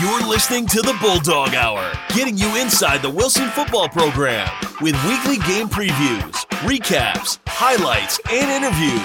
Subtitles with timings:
[0.00, 4.48] You're listening to the Bulldog Hour, getting you inside the Wilson football program
[4.80, 6.32] with weekly game previews,
[6.64, 9.02] recaps, highlights, and interviews.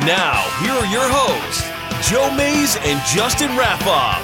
[0.00, 4.18] Now, here are your hosts, Joe Mays and Justin Raffauf.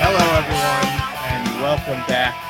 [0.00, 0.88] Hello, everyone,
[1.28, 2.45] and welcome back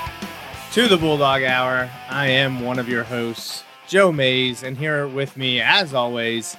[0.76, 1.88] to the Bulldog Hour.
[2.10, 6.54] I am one of your hosts, Joe Mays, and here with me, as always,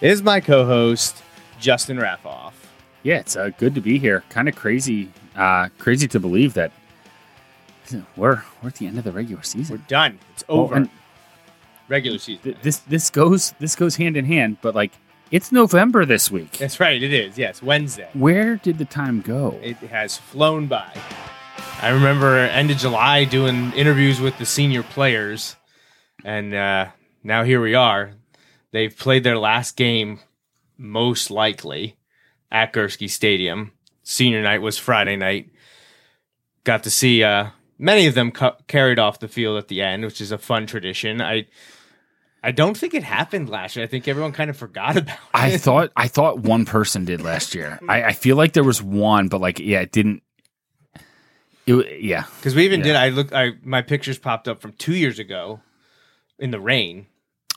[0.00, 1.22] is my co-host,
[1.60, 2.50] Justin Raffauf.
[3.04, 4.24] Yeah, it's uh, good to be here.
[4.28, 6.72] Kind of crazy, uh, crazy to believe that
[8.16, 9.76] we're we're at the end of the regular season.
[9.76, 10.18] We're done.
[10.32, 10.88] It's over.
[11.86, 12.42] Regular season.
[12.42, 14.90] th- this this goes this goes hand in hand, but like
[15.30, 16.58] it's November this week.
[16.58, 17.00] That's right.
[17.00, 17.38] It is.
[17.38, 18.08] Yes, Wednesday.
[18.14, 19.60] Where did the time go?
[19.62, 20.92] It has flown by.
[21.82, 25.56] I remember end of July doing interviews with the senior players,
[26.24, 26.88] and uh,
[27.22, 28.12] now here we are.
[28.72, 30.20] They've played their last game,
[30.76, 31.96] most likely,
[32.52, 33.72] at Gursky Stadium.
[34.02, 35.50] Senior night was Friday night.
[36.64, 40.04] Got to see uh, many of them cu- carried off the field at the end,
[40.04, 41.20] which is a fun tradition.
[41.20, 41.46] I.
[42.42, 43.84] I don't think it happened last year.
[43.84, 45.20] I think everyone kind of forgot about it.
[45.34, 47.78] I thought I thought one person did last year.
[47.88, 50.22] I, I feel like there was one, but like yeah, it didn't.
[51.66, 52.24] It yeah.
[52.38, 52.84] Because we even Yeah.
[52.86, 52.96] did.
[52.96, 53.32] I look.
[53.32, 55.60] I my pictures popped up from two years ago,
[56.38, 57.06] in the rain,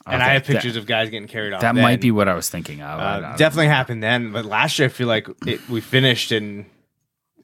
[0.05, 1.61] and I Okay, have that- pictures of guys getting carried off.
[1.61, 1.83] That then.
[1.83, 2.99] might be what I was thinking of.
[2.99, 6.31] I- I Uh, definitely happened then, but last year I feel like it, we finished
[6.31, 6.65] and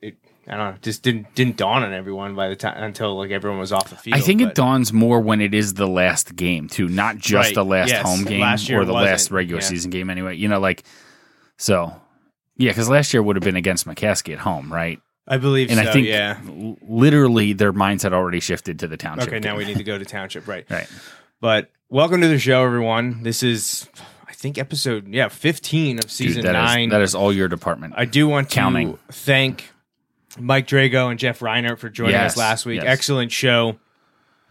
[0.01, 0.17] it.
[0.47, 0.77] I don't know.
[0.81, 3.95] Just didn't didn't dawn on everyone by the time until like everyone was off the
[3.95, 4.17] field.
[4.17, 7.49] I think but- it dawns more when it is the last game too, not just
[7.49, 8.01] Right, the last yes.
[8.05, 9.67] home game Last or the wasn't, last regular yeah.
[9.67, 10.09] season game.
[10.09, 10.83] Anyway, you know, like
[11.57, 11.93] so.
[12.57, 14.99] Yeah, because last year would have been against McCaskey at home, right?
[15.29, 15.87] I believe And so.
[15.89, 16.39] I think yeah.
[16.81, 19.27] literally their minds had already shifted to the township.
[19.29, 20.65] Okay, now we need to go to township, right?
[20.69, 20.87] right.
[21.39, 23.23] But welcome to the show, everyone.
[23.23, 23.87] This is,
[24.27, 26.89] I think, episode yeah fifteen of Dude, season that is- nine.
[26.89, 27.93] that is all your department.
[27.95, 28.93] I do want Counting.
[28.93, 29.71] to thank
[30.39, 32.77] Mike Drago and Jeff Reinert for joining Yes, us last week.
[32.81, 32.85] yes.
[32.87, 33.77] Excellent show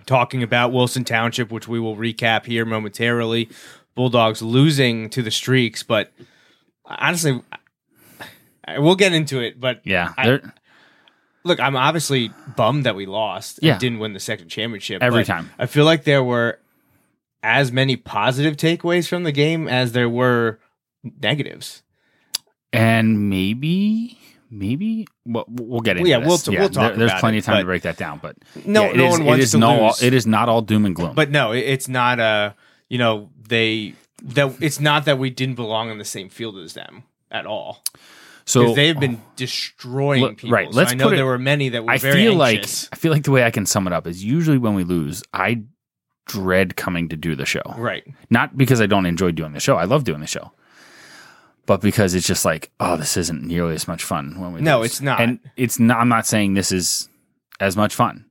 [0.07, 3.49] talking about Wilson Township, which we will recap here momentarily.
[3.95, 6.13] Bulldogs losing to the Streaks, but
[6.87, 7.43] honestly,
[8.65, 9.59] I, we'll get into it.
[9.61, 10.41] But yeah, I-
[11.45, 13.59] look, I'm obviously bummed that we lost.
[13.63, 13.73] Yeah.
[13.73, 15.51] and didn't win the second championship Every time.
[15.59, 16.59] I feel like there were
[17.43, 20.59] as many positive takeaways from the game as there were
[21.21, 21.83] negatives.
[22.73, 24.19] and maybe.
[24.51, 26.11] Maybe well, we'll get into it.
[26.11, 26.45] yeah, we'll this.
[26.45, 28.35] t- we'll talk there- there's plenty it, of time to break that down, but
[28.65, 30.03] No, yeah, it no is- one wants is to no, lose.
[30.03, 31.15] It is not all doom and gloom.
[31.15, 32.53] But no, it- it's not uh
[32.89, 36.73] you know, they that it's not that we didn't belong on the same field as
[36.73, 37.83] them at all.
[38.49, 39.33] So Because they've been oh.
[39.37, 40.51] destroying Look, people.
[40.51, 42.85] right, let's I know put it- there were many that were I very feel anxious.
[42.85, 44.85] like I feel like the way I can sum it up is usually when we
[44.85, 45.63] lose, I
[46.27, 47.63] dread coming to do the show.
[47.77, 48.05] right.
[48.31, 49.77] Not because I don't enjoy doing the show.
[49.77, 50.53] I love doing the show.
[51.67, 54.79] But because it's just like, oh, this isn't nearly as much fun when we No,
[54.81, 54.87] lose.
[54.93, 55.21] it's not.
[55.21, 57.09] And it's not I'm not saying this is
[57.61, 58.25] as much fun.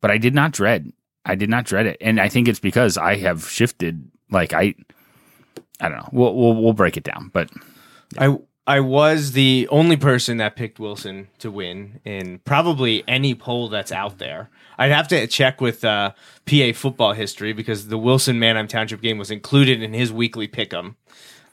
[0.00, 0.92] But I did not dread.
[1.24, 1.96] I did not dread it.
[2.00, 4.74] And I think it's because I have shifted like I
[5.80, 6.08] I don't know.
[6.12, 7.30] We'll we'll, we'll break it down.
[7.32, 7.50] But
[8.18, 13.68] I I was the only person that picked Wilson to win in probably any poll
[13.68, 14.50] that's out there.
[14.76, 16.12] I'd have to check with uh,
[16.46, 20.96] PA football history because the Wilson Manheim Township game was included in his weekly pick'em,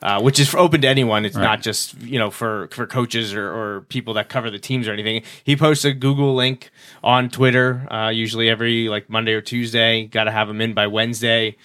[0.02, 1.24] uh, which is for open to anyone.
[1.24, 4.88] It's not just you know for for coaches or, or people that cover the teams
[4.88, 5.22] or anything.
[5.44, 6.72] He posts a Google link
[7.04, 10.06] on Twitter, uh, usually every like Monday or Tuesday.
[10.06, 11.58] Got to have him in by Wednesday,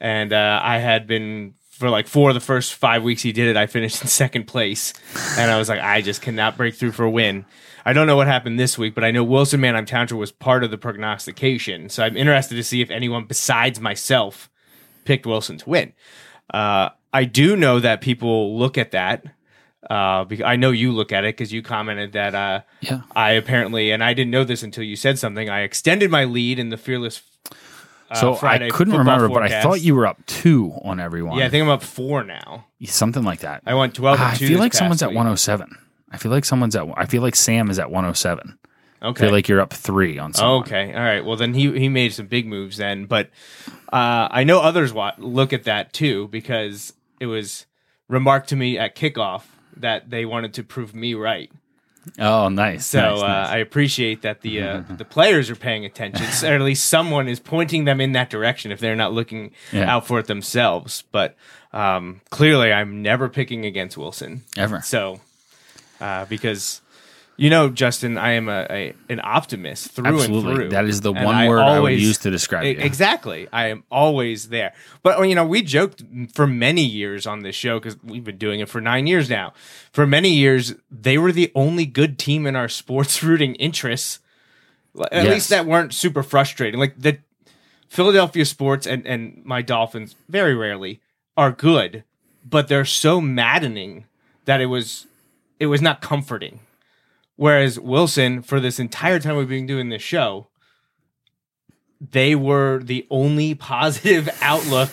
[0.00, 3.48] and uh, I had been for like four of the first five weeks he did
[3.48, 4.94] it, I finished in second place.
[5.36, 7.44] And I was like, I just cannot break through for a win.
[7.84, 10.62] I don't know what happened this week, but I know Wilson Manheim Township was part
[10.62, 11.88] of the prognostication.
[11.88, 14.48] So I'm interested to see if anyone besides myself
[15.04, 15.92] picked Wilson to win.
[16.52, 19.24] Uh, I do know that people look at that.
[19.90, 23.02] Uh, because I know you look at it because you commented that uh, yeah.
[23.14, 25.50] I apparently, and I didn't know this until you said something.
[25.50, 27.20] I extended my lead in the fearless.
[28.10, 31.38] Uh, So Friday I couldn't remember, but I thought you were up two on everyone.
[31.38, 32.66] Yeah, I think I'm up four now.
[32.84, 33.62] something like that.
[33.66, 35.76] I went 12 and Ah, I feel like someone's at 107.
[36.10, 36.86] I feel like someone's at.
[36.96, 38.58] I feel like Sam is at 107.
[39.02, 39.24] Okay.
[39.24, 40.62] I feel like you're up three on someone.
[40.62, 40.94] okay.
[40.94, 41.24] All right.
[41.24, 43.30] Well, then he he made some big moves then, but
[43.92, 47.66] uh, I know others wa- look at that too because it was
[48.08, 49.42] remarked to me at kickoff
[49.76, 51.50] that they wanted to prove me right.
[52.18, 52.86] Oh, nice.
[52.86, 53.48] So nice, uh, nice.
[53.48, 57.40] I appreciate that the uh, the players are paying attention, or at least someone is
[57.40, 59.94] pointing them in that direction if they're not looking Yeah.
[59.94, 61.04] out for it themselves.
[61.12, 61.36] But
[61.72, 64.42] um, clearly, I'm never picking against Wilson.
[64.56, 64.80] Ever.
[64.82, 65.20] So,
[66.00, 66.80] uh, because
[67.36, 70.68] You know, Justin, I am a, a an optimist through and through.
[70.68, 72.76] That is the And one I word I would always- use to describe you.
[72.78, 73.48] Exactly.
[73.52, 74.72] I am always there.
[75.02, 78.60] But you know, we joked for many years on this show because we've been doing
[78.60, 79.52] it for nine years now.
[79.92, 84.20] For many years, they were the only good team in our sports rooting interests.
[85.10, 85.34] At Yes.
[85.34, 86.78] least that weren't super frustrating.
[86.78, 87.18] Like the
[87.88, 91.00] Philadelphia sports and, and my Dolphins very rarely
[91.36, 92.04] are good,
[92.48, 94.04] but they're so maddening
[94.44, 95.08] that it was
[95.58, 96.60] it was not comforting.
[97.36, 100.48] Whereas Wilson, for this entire time we've been doing this show,
[102.00, 104.90] they were the only positive outlook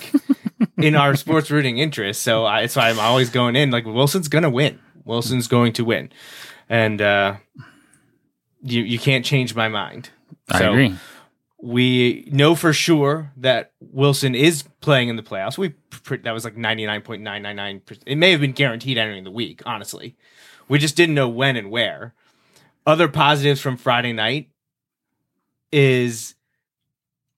[0.77, 2.23] in our sports rooting interest.
[2.23, 4.79] So I, that's why I'm always going in like Wilson's going to win.
[5.05, 6.11] Wilson's going to win,
[6.69, 7.35] and uh,
[8.61, 10.09] you you can't change my mind.
[10.49, 10.95] I So agree.
[11.63, 15.57] We know for sure that Wilson is playing in the playoffs.
[15.57, 15.73] We
[16.23, 17.81] that was like ninety nine point nine nine nine.
[18.05, 19.61] It may have been guaranteed entering the week.
[19.65, 20.15] Honestly,
[20.67, 22.13] we just didn't know when and where.
[22.85, 24.49] Other positives from Friday night
[25.71, 26.35] is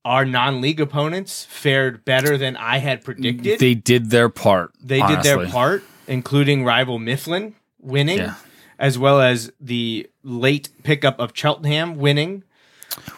[0.05, 3.59] our non-league opponents fared better than I had predicted.
[3.59, 4.71] They did their part.
[4.81, 8.35] They did their part, including rival Mifflin winning, Yeah.
[8.79, 12.43] as well as the late pickup of Cheltenham winning.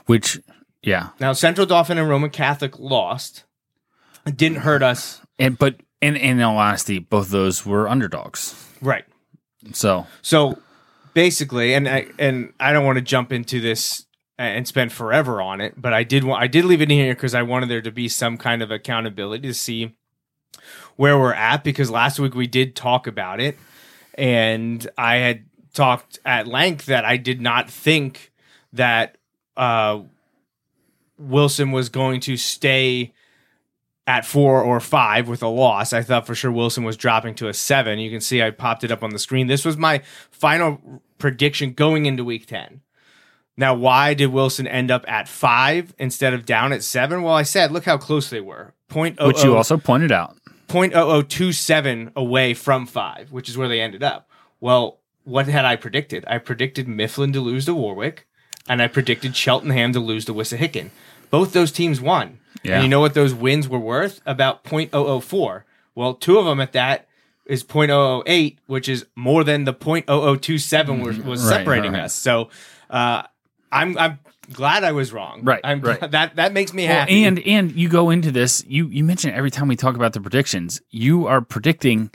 [0.06, 0.39] Which,
[0.83, 3.44] yeah, Now, Central Dauphin and Roman Catholic lost.
[4.25, 5.22] It didn't hurt us.
[5.38, 8.56] and but in in all honesty, both those were underdogs.
[8.81, 9.06] Right.
[9.74, 10.60] So So
[11.15, 14.06] basically, and I, and I don't want to jump into this
[14.38, 17.15] and spend forever on it, but I did want I did leave it in here
[17.15, 19.95] because I wanted there to be some kind of accountability to see
[20.97, 23.57] where we're at because last week we did talk about it
[24.15, 28.31] and I had talked at length that I did not think
[28.73, 29.17] that
[29.56, 30.01] uh,
[31.17, 33.13] Wilson was going to stay
[34.07, 35.93] at four or five with a loss.
[35.93, 37.99] I thought for sure Wilson was dropping to a seven.
[37.99, 39.47] You can see I popped it up on the screen.
[39.47, 42.81] This was my final prediction going into week 10.
[43.57, 47.23] Now, why did Wilson end up at five instead of down at seven?
[47.23, 48.73] Well, I said, look how close they were.
[48.89, 50.37] Point oh which you oh also pointed out.
[50.67, 54.29] 0.0027 away from five, which is where they ended up.
[54.59, 56.25] Well, what had I predicted?
[56.27, 58.27] I predicted Mifflin to lose to Warwick,
[58.67, 60.89] and I predicted Cheltenham to lose to Wissahickon.
[61.29, 62.39] Both those teams won.
[62.65, 62.75] Yeah.
[62.75, 64.21] And you know what those wins were worth?
[64.25, 65.63] About 0.004.
[65.94, 67.07] Well, two of them at that
[67.45, 72.03] is 0.008, which is more than the 0.0027 was, was Right, separating right.
[72.03, 72.15] us.
[72.15, 72.50] So
[72.89, 73.23] uh,
[73.71, 74.19] I'm I'm
[74.51, 75.41] glad I was wrong.
[75.44, 76.00] Right, I'm right.
[76.12, 77.23] that that makes me Well, happy.
[77.23, 78.63] and and you go into this.
[78.67, 82.09] You you mention every time we talk about the predictions, you are predicting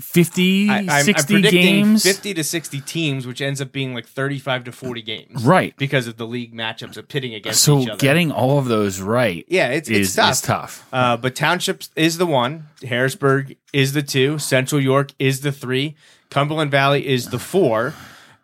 [0.00, 2.02] 50, I, I'm, I'm games.
[2.02, 5.44] 50 to 60 teams, which ends up being like 35 to 40 games.
[5.44, 5.76] Right.
[5.76, 7.98] Because of the league matchups of pitting against So each other.
[7.98, 10.42] getting all of those right yeah, it's, is, it's tough.
[10.42, 10.88] tough.
[10.92, 12.66] Uh, but Townships is the one.
[12.82, 14.38] Harrisburg is the two.
[14.38, 15.94] Central York is the three.
[16.30, 17.94] Cumberland Valley is the four.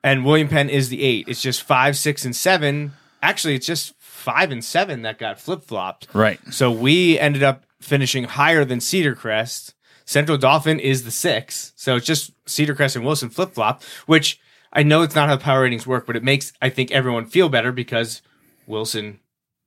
[0.03, 1.27] And William Penn is the eight.
[1.29, 2.93] It's just five, six, and seven.
[3.23, 6.07] Actually, it's just five and seven that got flip flopped.
[6.13, 6.39] Right.
[6.53, 9.75] So we ended up finishing higher than Cedar Crest.
[10.07, 11.73] Central Dauphin is the six.
[11.77, 14.41] So it's just Cedar Crest and Wilson flip flop, which
[14.73, 17.49] I know it's not how power ratings work, but it makes, I think, everyone feel
[17.49, 18.23] better because
[18.67, 19.21] Wilson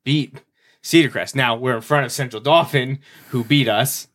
[0.03, 0.41] beat
[0.81, 1.35] Cedar Crest.
[1.35, 2.99] Now we're in front of Central Dauphin,
[3.29, 4.07] who beat us.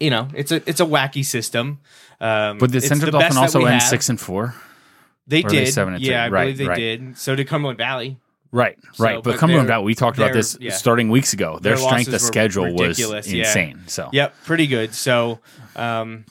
[0.00, 1.80] You know, it's a it's a wacky system.
[2.20, 3.82] Um, But did it's Central Dauphin also end have.
[3.82, 4.54] six and four?
[5.26, 5.72] They or are they did.
[5.72, 6.28] seven and yeah, I?
[6.28, 6.76] Right, believe they right.
[6.76, 7.18] did.
[7.18, 8.18] So did Cumberland Valley.
[8.52, 9.14] Right, So, right.
[9.16, 10.70] But but Cumberland they're- Valley, we talked about this yeah.
[10.72, 11.58] starting weeks ago.
[11.60, 13.44] Their, Their strength of schedule was yeah.
[13.46, 13.80] insane.
[13.88, 14.94] So Yep, pretty good.
[14.94, 15.40] So,
[15.74, 16.24] um,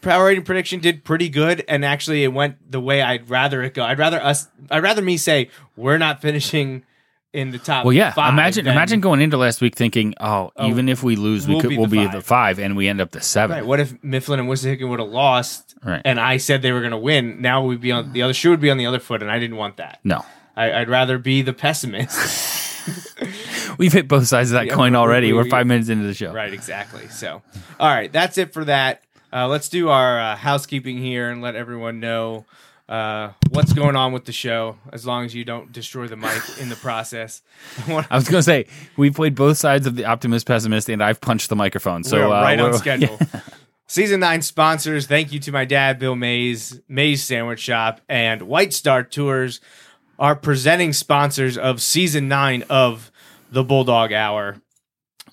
[0.00, 3.74] power rating prediction did pretty good, and actually, it went the way I'd rather it
[3.74, 3.84] go.
[3.84, 4.48] I'd rather us.
[4.70, 6.84] I'd rather me say we're not finishing
[7.32, 7.84] in the top.
[7.84, 8.12] Well, yeah.
[8.12, 11.46] five imagine than- imagine going into last week thinking, oh, Oh, even if we lose,
[11.46, 12.12] we we'll could be we'll the be five.
[12.12, 13.56] the five, and we end up the seven.
[13.58, 13.66] Right.
[13.66, 16.00] What if Mifflin and Wissahickon would have lost, Right.
[16.04, 17.40] and I said they were going to win?
[17.42, 19.38] Now we'd be on the other shoe would be on the other foot, and I
[19.38, 19.98] didn't want that.
[20.04, 20.24] No,
[20.58, 22.66] I, I'd rather be the pessimist.
[23.78, 25.32] we've hit both sides of that Yeah, coin already.
[25.32, 26.32] we- are five minutes into the show.
[26.32, 27.08] Right, exactly.
[27.08, 27.42] So,
[27.78, 29.02] all right, that's it for that.
[29.32, 32.46] Uh, let's do our uh, housekeeping here and let everyone know
[32.88, 34.78] uh, what's going on with the show.
[34.90, 37.42] As long as you don't destroy the mic in the process.
[37.86, 41.20] I was going to say we played both sides of the optimist pessimist, and I've
[41.20, 42.04] punched the microphone.
[42.04, 43.18] So uh, right on schedule.
[43.86, 45.06] Season nine sponsors.
[45.06, 49.60] Thank you to my dad, Bill Mays, Mays Sandwich Shop, and White Star Tours
[50.18, 53.10] are presenting sponsors of season nine of
[53.50, 54.56] the Bulldog Hour.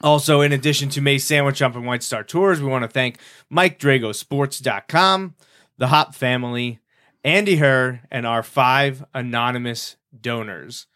[0.01, 3.17] Also, in addition to May Sandwich Shop and White Star Tours, we want to thank
[3.49, 5.35] Mike Drago Sports.com,
[5.77, 6.79] the Hopp family,
[7.23, 10.87] Andy Herr, and our five anonymous donors.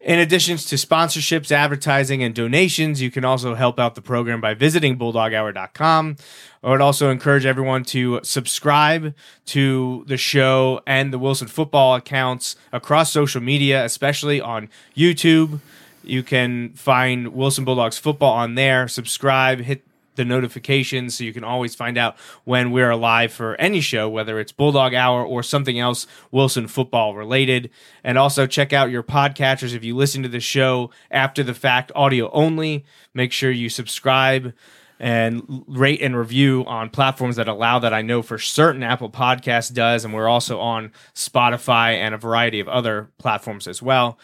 [0.00, 4.54] In addition to sponsorships, advertising, and donations, you can also help out the program by
[4.54, 6.16] visiting bulldoghour.com.
[6.64, 9.14] I would also encourage everyone to subscribe
[9.46, 15.60] to the show and the Wilson football accounts across social media, especially on YouTube.
[16.02, 18.88] You can find Wilson Bulldogs football on there.
[18.88, 19.84] Subscribe, hit
[20.20, 24.38] the notifications so you can always find out when we're live for any show, whether
[24.38, 27.70] it's Bulldog Hour or something else Wilson football related.
[28.04, 29.74] And also check out your podcatchers.
[29.74, 32.84] If you listen to the show after the fact, audio only,
[33.14, 34.52] make sure you subscribe
[34.98, 37.94] and rate and review on platforms that allow that.
[37.94, 42.60] I know for certain Apple Podcast does, and we're also on Spotify and a variety
[42.60, 44.18] of other platforms as well.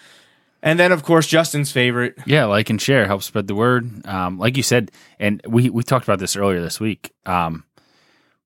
[0.66, 2.18] And then, of course, Justin's favorite.
[2.26, 4.04] Yeah, like and share, help spread the word.
[4.04, 7.12] Um, like you said, and we we talked about this earlier this week.
[7.24, 7.62] Um,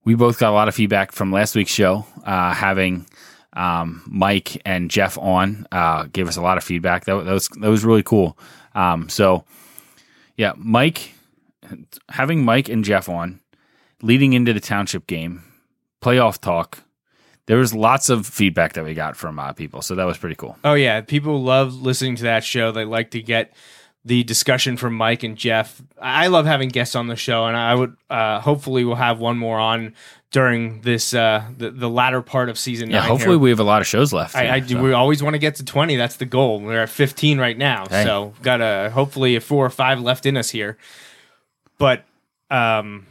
[0.05, 2.05] we both got a lot of feedback from last week's show.
[2.23, 3.07] Uh, having
[3.53, 7.05] um, Mike and Jeff on uh, gave us a lot of feedback.
[7.05, 8.37] That, that was that was really cool.
[8.75, 9.43] Um, so,
[10.37, 11.15] yeah, Mike,
[12.09, 13.39] having Mike and Jeff on,
[14.03, 15.41] leading into the township game,
[16.03, 16.83] playoff talk
[17.45, 20.35] there was lots of feedback that we got from uh, people, so that was pretty
[20.35, 20.57] cool.
[20.63, 22.71] Oh yeah, people love listening to that show.
[22.71, 23.53] They like to get
[24.03, 25.81] the discussion from Mike and Jeff.
[26.01, 29.37] I love having guests on the show, and I would uh, hopefully we'll have one
[29.37, 29.93] more on
[30.31, 32.89] during this uh, the the latter part of season.
[32.89, 33.39] Yeah, hopefully here.
[33.39, 34.35] we have a lot of shows left.
[34.35, 34.75] I, I do.
[34.75, 34.83] So.
[34.83, 35.97] We always want to get to twenty.
[35.97, 36.59] That's the goal.
[36.59, 40.37] We're at fifteen right now, so got a hopefully a four or five left in
[40.37, 40.77] us here.
[41.77, 42.05] But
[42.49, 43.07] um,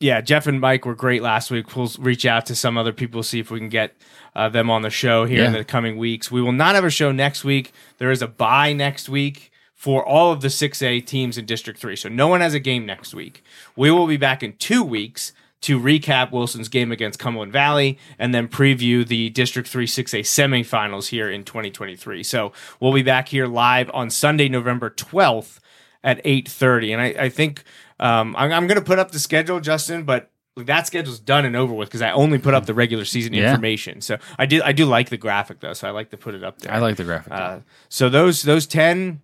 [0.00, 1.74] yeah, Jeff and Mike were great last week.
[1.74, 3.96] We'll reach out to some other people, see if we can get
[4.34, 5.46] uh, them on the show here yeah.
[5.46, 6.30] in the coming weeks.
[6.30, 7.72] We will not have a show next week.
[7.98, 11.96] There is a bye next week for all of the 6A teams in District 3.
[11.96, 13.42] So no one has a game next week.
[13.74, 18.32] We will be back in two weeks to recap Wilson's game against Cumberland Valley and
[18.32, 22.22] then preview the District 3 6A semifinals here in 2023.
[22.22, 25.58] So we'll be back here live on Sunday, November 12th
[26.04, 26.92] at 8.30.
[26.92, 27.64] And I, I think
[28.00, 31.56] um, I'm, I'm going to put up the schedule, Justin, but that schedule's done and
[31.56, 33.50] over with because I only put up the regular season yeah.
[33.50, 34.00] information.
[34.00, 36.42] So I do I do like the graphic though, so I like to put it
[36.42, 36.72] up there.
[36.72, 37.32] I like the graphic.
[37.32, 39.22] Uh, so those those ten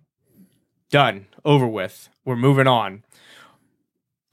[0.89, 2.09] done over with.
[2.23, 3.03] We're moving on.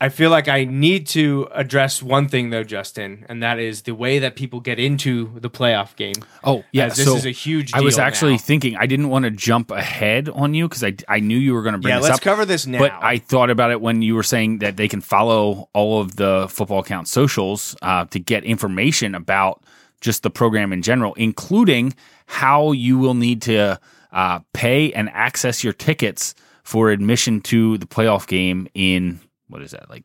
[0.03, 3.95] I feel like I need to address one thing though, Justin, and that is the
[3.95, 6.17] way that people get into the playoff game.
[6.43, 7.73] Oh, yeah, this so is a huge.
[7.73, 8.39] I was actually now.
[8.39, 11.63] thinking I didn't want to jump ahead on you because I I knew you were
[11.63, 11.95] going to bring.
[11.95, 12.81] Yeah, let's up, cover this now.
[12.81, 16.17] But I thought about it when you were saying that they can follow all of
[16.17, 19.63] the football account socials uh, to get information about
[20.01, 21.95] just the program in general, including
[22.27, 23.79] how you will need to
[24.11, 29.21] uh, pay and access your tickets for admission to the playoff game in
[29.53, 30.05] what is that like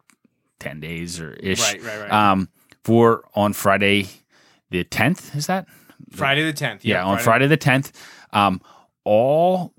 [0.59, 1.61] 10 days or ish.
[1.61, 2.11] Right, right, right.
[2.11, 2.49] Um,
[2.83, 4.07] for on Friday
[4.69, 5.67] the 10th, is that?
[6.11, 6.79] Friday the 10th.
[6.83, 7.47] Yeah, yeah on Friday.
[7.47, 7.91] the 10th.
[8.31, 8.61] Um,
[9.03, 9.73] all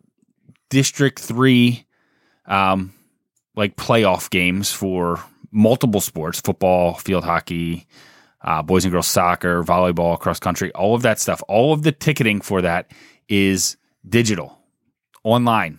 [0.70, 1.84] District 3
[2.46, 2.92] um,
[3.54, 7.87] like playoff games for multiple sports football, field hockey,
[8.42, 11.42] uh, boys and girls soccer, volleyball, cross country, all of that stuff.
[11.48, 12.90] All of the ticketing for that
[13.28, 13.76] is
[14.08, 14.58] digital,
[15.25, 15.78] online,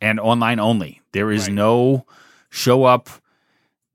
[0.00, 1.00] and online only.
[1.12, 1.54] There is right.
[1.54, 2.06] no
[2.50, 3.08] show up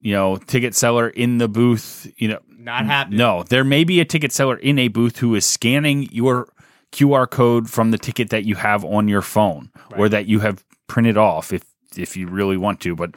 [0.06, 3.18] you know, ticket seller in the booth, you know, not happening.
[3.18, 6.48] No, there may be a ticket seller in a booth who is scanning your
[6.92, 10.00] QR code from the ticket that you have on your phone right.
[10.00, 11.64] or that you have printed off if
[11.98, 12.96] if you really want to.
[12.96, 13.16] But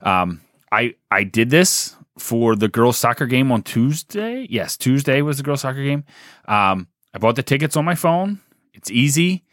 [0.00, 0.40] um,
[0.72, 4.46] I I did this for the girls soccer game on Tuesday.
[4.48, 6.04] Yes, Tuesday was the girls soccer game.
[6.48, 8.40] Um, I bought the tickets on my phone.
[8.72, 9.44] It's easy.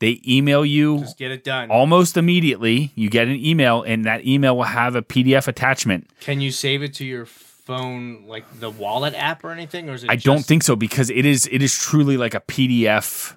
[0.00, 2.92] They email you just get it done almost immediately.
[2.94, 6.10] You get an email, and that email will have a PDF attachment.
[6.20, 10.04] Can you save it to your phone, like the wallet app or anything, or is
[10.04, 10.10] it?
[10.10, 13.36] I just- don't think so because it is it is truly like a PDF.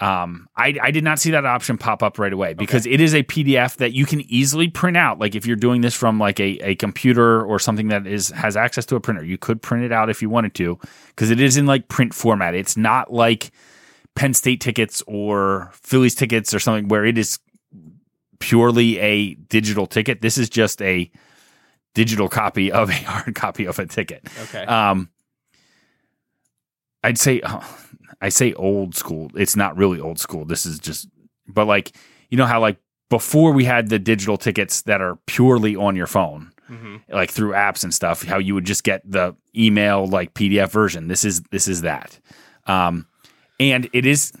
[0.00, 3.12] Um, I, I did not see that option pop up right away because it is
[3.14, 5.18] a PDF that you can easily print out.
[5.18, 8.56] Like if you're doing this from like a, a computer or something that is has
[8.56, 10.78] access to a printer, you could print it out if you wanted to
[11.08, 12.54] because it is in like print format.
[12.54, 13.50] It's not like
[14.20, 17.38] Penn State tickets or Phillies tickets or something where it is
[18.38, 20.20] purely a digital ticket.
[20.20, 21.10] This is just a
[21.94, 24.28] digital copy of a hard copy of a ticket.
[24.42, 24.66] Okay.
[24.66, 25.08] Um,
[27.02, 27.40] I'd say
[28.20, 29.30] I say old school.
[29.34, 30.44] It's not really old school.
[30.44, 31.08] This is just,
[31.48, 31.96] but like
[32.28, 32.76] you know how like
[33.08, 36.96] before we had the digital tickets that are purely on your phone, mm-hmm.
[37.08, 38.22] like through apps and stuff.
[38.24, 41.08] How you would just get the email like PDF version.
[41.08, 42.20] This is this is that.
[42.66, 43.06] Um,
[43.60, 44.32] and it is,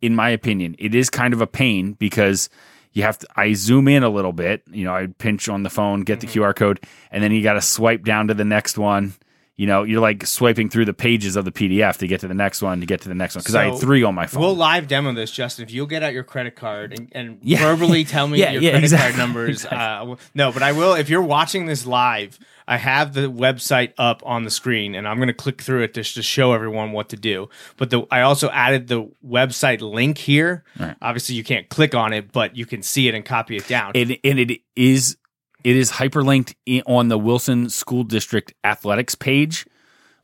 [0.00, 2.48] in my opinion, it is kind of a pain because
[2.92, 3.26] you have to.
[3.36, 4.62] I zoom in a little bit.
[4.70, 6.40] You know, I pinch on the phone, get mm-hmm.
[6.40, 6.80] the QR code,
[7.12, 9.14] and then you got to swipe down to the next one.
[9.58, 12.32] You know, you're like swiping through the pages of the PDF to get to the
[12.34, 13.40] next one, to get to the next one.
[13.42, 14.40] Because I had three on my phone.
[14.40, 15.64] We'll live demo this, Justin.
[15.64, 17.58] If you'll get out your credit card and, and Yeah.
[17.58, 19.16] verbally tell me Yeah, your yeah, credit exactly.
[19.16, 19.66] card numbers.
[19.66, 20.94] Uh, no, but I will.
[20.94, 22.38] If you're watching this live,
[22.68, 25.92] I have the website up on the screen, and I'm going to click through it
[25.92, 27.48] just to show everyone what to do.
[27.78, 30.62] But the, I also added the website link here.
[30.78, 30.94] Right.
[31.02, 33.92] Obviously, you can't click on it, but you can see it and copy it down.
[33.96, 35.16] and, and it is
[35.64, 36.54] it is hyperlinked
[36.86, 39.66] on the Wilson School District athletics page.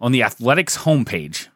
[0.01, 1.49] On the athletics homepage,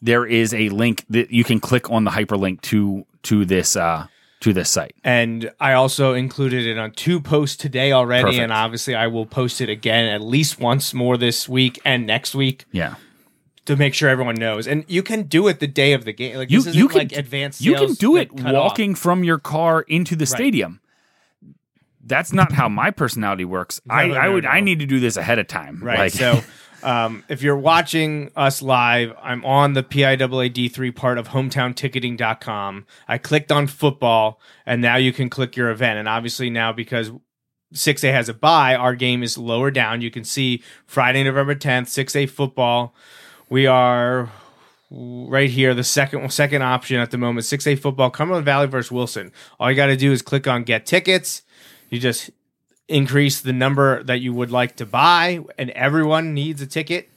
[0.00, 4.06] there is a link that you can click on the hyperlink to to this uh,
[4.40, 4.94] to this site.
[5.02, 8.42] and I also included it on two posts today already, Perfect.
[8.42, 12.34] and obviously I will post it again at least once more this week and next
[12.34, 12.66] week.
[12.70, 12.96] Yeah,
[13.64, 14.66] to make sure everyone knows.
[14.66, 16.36] And you can do it the day of the game.
[16.36, 17.60] Like you this isn't you can like advanced.
[17.60, 18.70] you can do it cut off.
[18.70, 20.80] walking from your car into the stadium.
[22.06, 23.80] That's not how my personality works.
[23.90, 25.80] I, no, I no, would I need to do this ahead of time.
[25.82, 25.98] Right.
[25.98, 26.40] Like, so
[26.82, 32.86] um, if you're watching us live, I'm on the PIAA D3 part of hometownticketing.com.
[33.08, 35.98] I clicked on football and now you can click your event.
[35.98, 37.10] And obviously now because
[37.74, 40.00] 6A has a bye, our game is lower down.
[40.00, 42.94] You can see Friday, November 10th, 6A football.
[43.48, 44.30] We are
[44.90, 49.32] right here, the second second option at the moment, 6A football, Cumberland Valley versus Wilson.
[49.58, 51.42] All you got to do is click on get tickets.
[51.90, 52.30] You just
[52.88, 57.08] increase the number that you would like to buy, and everyone needs a ticket.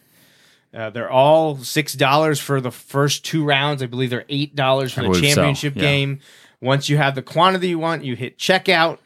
[0.74, 3.82] Uh, they're all six dollars for the first two rounds.
[3.82, 5.82] I believe they're eight dollars for I the believe so, championship yeah.
[5.82, 6.20] game.
[6.62, 9.00] Once you have the quantity you want, you hit checkout,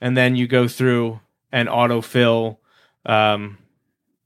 [0.00, 1.20] and then you go through
[1.52, 2.58] and autofill
[3.06, 3.56] um,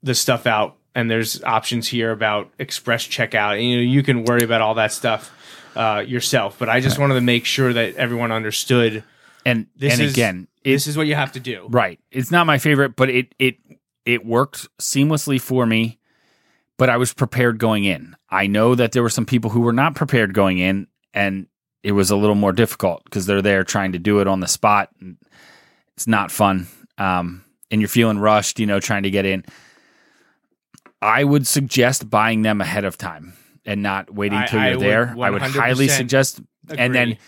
[0.03, 0.77] the stuff out.
[0.93, 3.55] And there's options here about express checkout.
[3.55, 5.31] And, you know, you can worry about all that stuff
[5.77, 6.59] uh, yourself.
[6.59, 9.05] But I just wanted to make sure that everyone understood
[9.45, 11.67] and this and is again, this is what you have to do.
[11.71, 11.99] Right.
[12.11, 13.57] It's not my favorite, but it it
[14.05, 15.99] it worked seamlessly for me.
[16.77, 18.17] But I was prepared going in.
[18.31, 21.47] I know that there were some people who were not prepared going in, and
[21.83, 24.49] it was a little more difficult because they're there trying to do it on the
[24.49, 24.89] spot.
[24.99, 25.19] And
[25.95, 28.59] it's not fun, um, and you're feeling rushed.
[28.59, 29.45] You know, trying to get in.
[31.03, 34.79] I would suggest buying them ahead of time and not waiting I- till I you're
[34.79, 35.15] would there.
[35.21, 36.41] I would highly 100% suggest.
[36.69, 37.19] And then agree.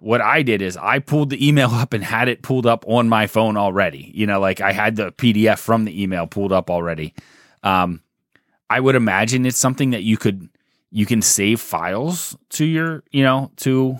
[0.00, 3.08] What I did is I pulled the email up and had it pulled up on
[3.08, 4.10] my phone already.
[4.14, 7.14] You know, like I had the PDF from the email pulled up already.
[7.62, 8.02] Um,
[8.70, 10.48] I would imagine it's something that you could
[10.90, 13.98] you can save files to your you know to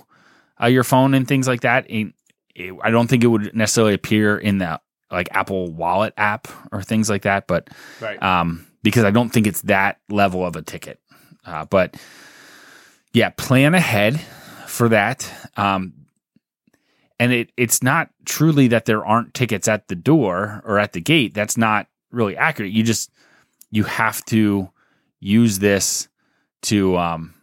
[0.62, 1.86] uh, your phone and things like that.
[1.90, 2.12] And
[2.54, 4.80] it, I don't think it would necessarily appear in the
[5.10, 8.22] like Apple Wallet app or things like that, but Right.
[8.22, 11.00] um, because I don't think it's that level of a ticket.
[11.46, 11.96] Uh, but
[13.14, 14.20] yeah, plan ahead
[14.78, 15.50] for that.
[15.56, 15.92] Um,
[17.18, 21.00] and it it's not truly that there aren't tickets at the door or at the
[21.00, 21.34] gate.
[21.34, 22.70] That's not really accurate.
[22.70, 23.10] You just
[23.70, 24.70] you have to
[25.18, 26.08] use this
[26.62, 27.34] to um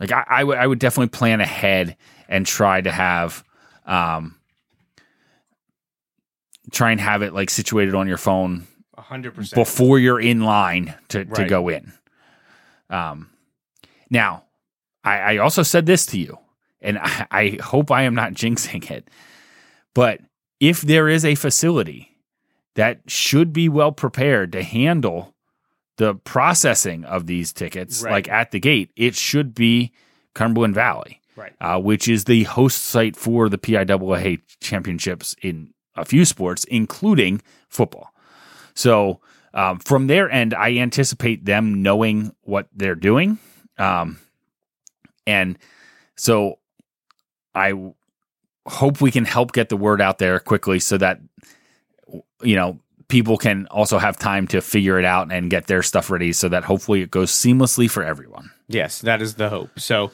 [0.00, 1.96] like I, I would I would definitely plan ahead
[2.28, 3.44] and try to have
[3.84, 4.36] um
[6.72, 9.54] try and have it like situated on your phone A hundred percent.
[9.54, 11.92] before you're in line to, to go in.
[12.88, 13.30] Um,
[14.10, 14.45] now,
[15.06, 16.38] I, I also said this to you,
[16.82, 19.08] and I, I hope I am not jinxing it,
[19.94, 20.20] but
[20.60, 22.10] if there is a facility
[22.74, 25.34] that should be well prepared to handle
[25.96, 28.12] the processing of these tickets, Right.
[28.12, 29.92] like at the gate, it should be
[30.34, 31.52] Cumberland Valley Right.
[31.60, 37.40] uh, which is the host site for the PIAA championships in a few sports, including
[37.70, 38.10] football.
[38.74, 39.20] So
[39.54, 43.38] um, from their end, I anticipate them knowing what they're doing,
[43.78, 44.18] um,
[45.26, 45.58] and
[46.16, 46.58] so
[47.54, 47.72] I
[48.66, 51.20] hope we can help get the word out there quickly, so that
[52.42, 56.10] you know people can also have time to figure it out and get their stuff
[56.10, 58.50] ready, so that hopefully it goes seamlessly for everyone.
[58.68, 59.78] Yes, that is the hope.
[59.78, 60.10] So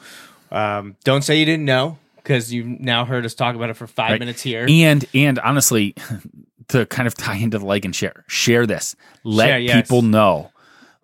[0.51, 3.87] um, don't say you didn't know because you've now heard us talk about it for
[3.87, 4.19] five Right.
[4.19, 4.65] minutes here.
[4.69, 5.95] And and honestly,
[6.69, 8.95] to kind of tie into the like and share, share this.
[9.23, 9.75] Let Share, yes.
[9.75, 10.51] people know.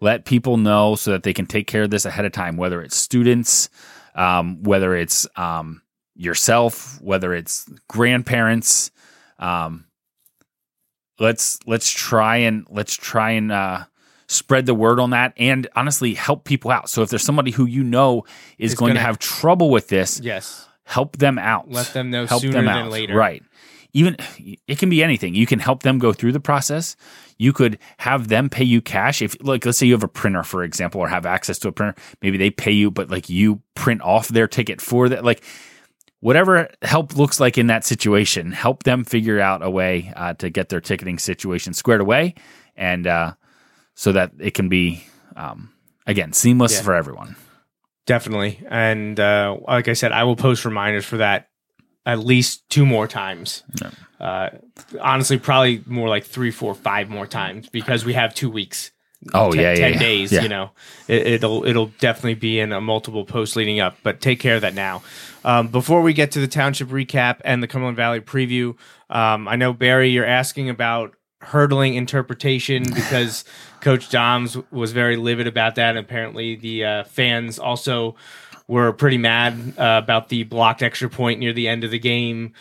[0.01, 2.55] Let people know so that they can take care of this ahead of time.
[2.55, 3.69] Whether it's students,
[4.15, 5.81] um, whether it's um,
[6.15, 8.91] yourself, whether it's grandparents.
[9.37, 9.85] Um,
[11.19, 13.85] let's let's try and let's try and uh,
[14.27, 16.89] spread the word on that, and honestly help people out.
[16.89, 18.23] So if there's somebody who you know
[18.57, 20.67] is Is going to gonna- have trouble with this, yes.
[20.83, 21.69] help them out.
[21.69, 22.91] Let them know help sooner them than out.
[22.91, 23.15] later.
[23.15, 23.43] Right.
[23.93, 24.15] Even
[24.67, 25.33] it can be anything.
[25.33, 26.95] You can help them go through the process.
[27.37, 29.21] You could have them pay you cash.
[29.21, 31.71] If like let's say you have a printer, for example, or have access to a
[31.71, 35.25] printer, maybe they pay you, but like you print off their ticket for that.
[35.25, 35.43] Like
[36.19, 40.49] whatever help looks like in that situation, help them figure out a way uh, to
[40.49, 42.35] get their ticketing situation squared away
[42.75, 43.33] and uh,
[43.95, 45.03] so that it can be
[45.35, 45.71] um,
[46.05, 46.81] again seamless Yeah.
[46.83, 47.35] for everyone.
[48.05, 48.59] Definitely.
[48.69, 51.47] And uh, like I said, I will post reminders for that
[52.05, 53.63] at least two more times.
[53.81, 53.91] Yeah.
[54.19, 54.49] Uh,
[55.01, 58.91] honestly, probably more like three, four, five more times because we have two weeks.
[59.33, 59.99] Oh 10, yeah, yeah, 10 yeah.
[59.99, 60.41] days, Yeah.
[60.43, 60.71] you know,
[61.09, 64.61] it, it'll, it'll definitely be in a multiple post leading up, but take care of
[64.61, 65.03] that now.
[65.43, 68.77] Um, before we get to the township recap and the Cumberland Valley preview,
[69.09, 73.45] um, I know Barry, you're asking about hurdling interpretation because
[73.81, 75.89] Coach Doms was very livid about that.
[75.89, 78.15] And apparently, the uh, fans also
[78.69, 82.53] were pretty mad uh, about the blocked extra point near the end of the game.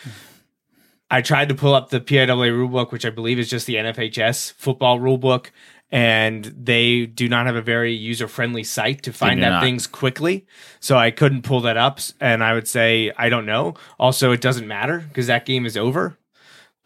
[1.11, 4.55] I tried to pull up the PIAA rulebook, which I believe is just the NFHS
[4.55, 5.51] football rulebook,
[5.91, 9.63] and they do not have a very user friendly site to find out not.
[9.63, 10.47] things quickly.
[10.81, 13.75] So I couldn't pull that up, and I would say I don't know.
[14.01, 16.17] Also, it doesn't matter because that game is over.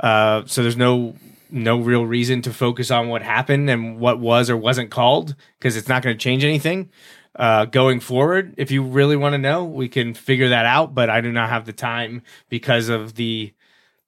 [0.01, 1.15] Uh, so there's no
[1.49, 5.77] no real reason to focus on what happened and what was or wasn't called because
[5.77, 6.91] it's not going to change anything
[7.37, 8.55] uh, going forward.
[8.57, 10.95] If you really want to know, we can figure that out.
[10.95, 13.53] But I do not have the time because of the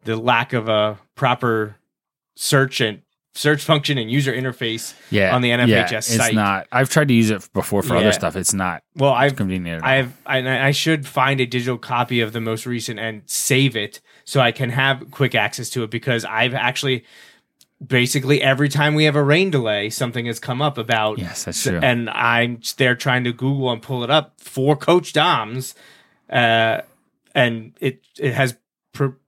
[0.05, 1.77] the lack of a proper
[2.37, 3.01] search and
[3.37, 6.35] search function and user interface Yeah, on the NFHS yeah, It's site.
[6.35, 6.69] not.
[6.71, 8.01] I've tried to use it before for Yeah.
[8.03, 8.37] other stuff.
[8.37, 9.83] It's not well, I've convenient.
[9.83, 13.75] I have I, I should find a digital copy of the most recent and save
[13.77, 17.05] it so I can have quick access to it because I've actually
[17.85, 21.63] basically every time we have a rain delay, something has come up about yes, that's
[21.63, 21.81] true.
[21.83, 25.75] and I'm there trying to Google and pull it up for Coach Doms,
[26.31, 26.81] uh,
[27.35, 28.57] and it it has
[28.93, 29.19] pr-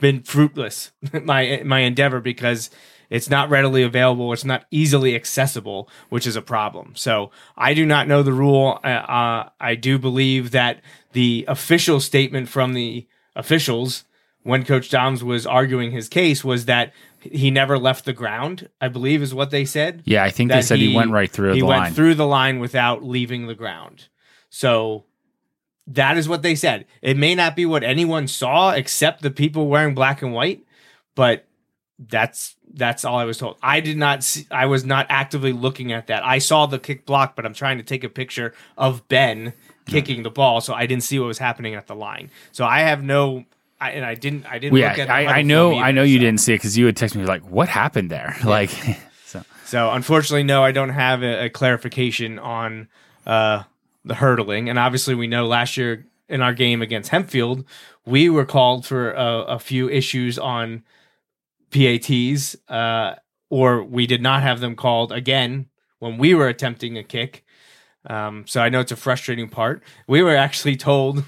[0.00, 2.70] been fruitless my my endeavor because
[3.12, 4.32] it's not readily available.
[4.32, 6.92] It's not easily accessible, which is a problem.
[6.96, 8.80] So I do not know the rule.
[8.82, 10.80] Uh, uh, I do believe that
[11.12, 14.04] the official statement from the officials
[14.42, 18.68] when Coach Doms was arguing his case was that he never left the ground.
[18.80, 21.54] I believe is what they said yeah, I think they said he, went right through
[21.54, 21.94] he the went line.
[21.94, 24.08] through the line without leaving the ground.
[24.50, 25.04] So
[25.86, 26.86] that is what they said.
[27.00, 30.64] It may not be what anyone saw except the people wearing black and white,
[31.14, 31.44] but
[31.98, 33.58] that's that's all I was told.
[33.62, 36.24] I did not see, I was not actively looking at that.
[36.24, 39.52] I saw the kick block, but I'm trying to take a picture of Ben
[39.86, 42.30] kicking the ball, so I didn't see what was happening at the line.
[42.50, 43.44] So I have no
[43.82, 45.74] I, and I didn't I didn't yeah, at I, I know.
[45.74, 46.20] I know you so.
[46.20, 48.70] didn't see it because you would text me like, "What happened there?" Like,
[49.26, 52.88] so So unfortunately, no, I don't have a, a clarification on
[53.26, 53.64] uh,
[54.04, 54.68] the hurdling.
[54.68, 57.64] And obviously, we know last year in our game against Hempfield,
[58.06, 60.84] we were called for a, a few issues on
[61.72, 63.16] PATs, uh,
[63.50, 65.66] or we did not have them called again
[65.98, 67.44] when we were attempting a kick.
[68.06, 69.82] Um, so I know it's a frustrating part.
[70.06, 71.24] We were actually told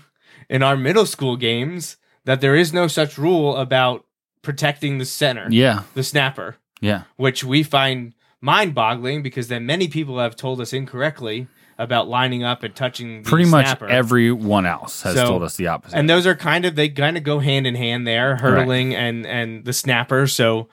[0.48, 4.04] in our middle school games that there is no such rule about
[4.42, 6.56] protecting the center, yeah, the snapper.
[6.80, 11.46] Yeah, which we find mind boggling because then many people have told us incorrectly
[11.78, 13.88] about lining up and touching the pretty much snapper.
[13.88, 15.96] everyone else has So- told us the opposite.
[15.96, 19.26] and those are kind of they kind of go hand in hand there hurdling and
[19.26, 20.26] and the snapper.
[20.26, 20.68] So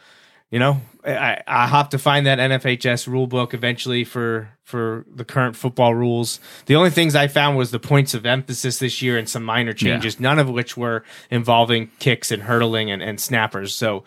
[0.51, 5.25] you know I, I have to find that NFHS rule book eventually for for the
[5.25, 6.39] current football rules.
[6.67, 9.73] The only things I found was the points of emphasis this year and some minor
[9.73, 13.75] changes, none of which were involving kicks and hurdling and, and snappers.
[13.75, 14.03] So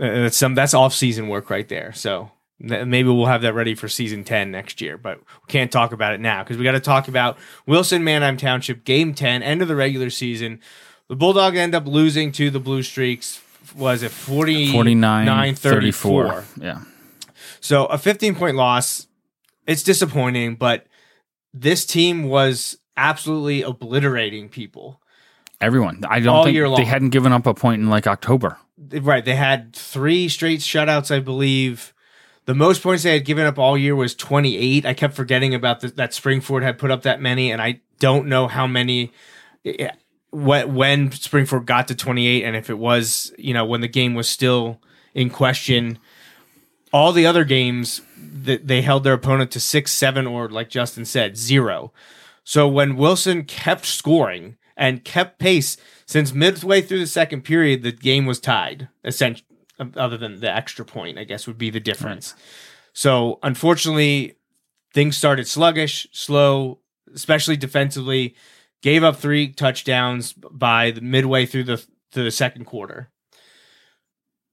[0.00, 1.92] uh, that's some that's off season work right there.
[1.92, 2.30] So
[2.66, 5.92] th- maybe we'll have that ready for season 10 next year, but we can't talk
[5.92, 9.62] about it now because we got to talk about Wilson Manheim Township game 10, end
[9.62, 10.60] of the regular season.
[11.08, 13.42] The Bulldog end up losing to the Blue Streaks.
[13.76, 16.28] Was it 40, 49 34?
[16.28, 16.44] 34.
[16.64, 16.82] Yeah.
[17.60, 19.06] So a 15 point loss.
[19.66, 20.86] It's disappointing, but
[21.52, 25.00] this team was absolutely obliterating people.
[25.60, 26.02] Everyone.
[26.08, 28.58] I don't All think year they hadn't given up a point in like October.
[28.78, 29.24] Right.
[29.24, 31.92] They had three straight shutouts, I believe.
[32.44, 34.86] The most points they had given up all year was 28.
[34.86, 38.26] I kept forgetting about the, that Springford had put up that many, and I don't
[38.26, 39.12] know how many.
[39.64, 39.90] Eh,
[40.30, 44.14] What when Springford got to 28, and if it was, you know, when the game
[44.14, 44.80] was still
[45.14, 45.98] in question.
[46.92, 48.00] All the other games,
[48.44, 51.92] th- they held their opponent to six, seven, or like Justin said, zero.
[52.44, 57.92] So when Wilson kept scoring and kept pace since midway through the second period, the
[57.92, 58.88] game was tied.
[59.04, 59.44] Essentially,
[59.96, 62.34] other than the extra point, I guess would be the difference.
[62.92, 64.36] So unfortunately,
[64.94, 66.78] things started sluggish, slow,
[67.14, 68.34] especially defensively.
[68.82, 73.10] Gave up three touchdowns by the midway through the through the second quarter.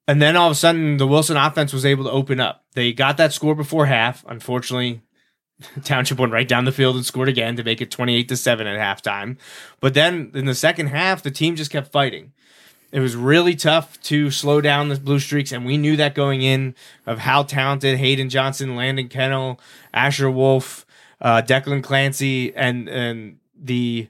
[0.07, 2.65] And then all of a sudden, the Wilson offense was able to open up.
[2.73, 4.23] They got that score before half.
[4.27, 5.01] Unfortunately,
[5.83, 8.67] Township went right down the field and scored again to make it 28 to 7
[8.67, 9.37] at halftime.
[9.79, 12.33] But then in the second half, the team just kept fighting.
[12.91, 16.41] it was really tough to slow down the blue streaks, and we knew that going
[16.41, 19.59] in of how talented Hayden Johnson, Landon Kennel,
[19.93, 20.85] Asher Wolf,
[21.19, 24.07] uh, Declan Clancy, and and the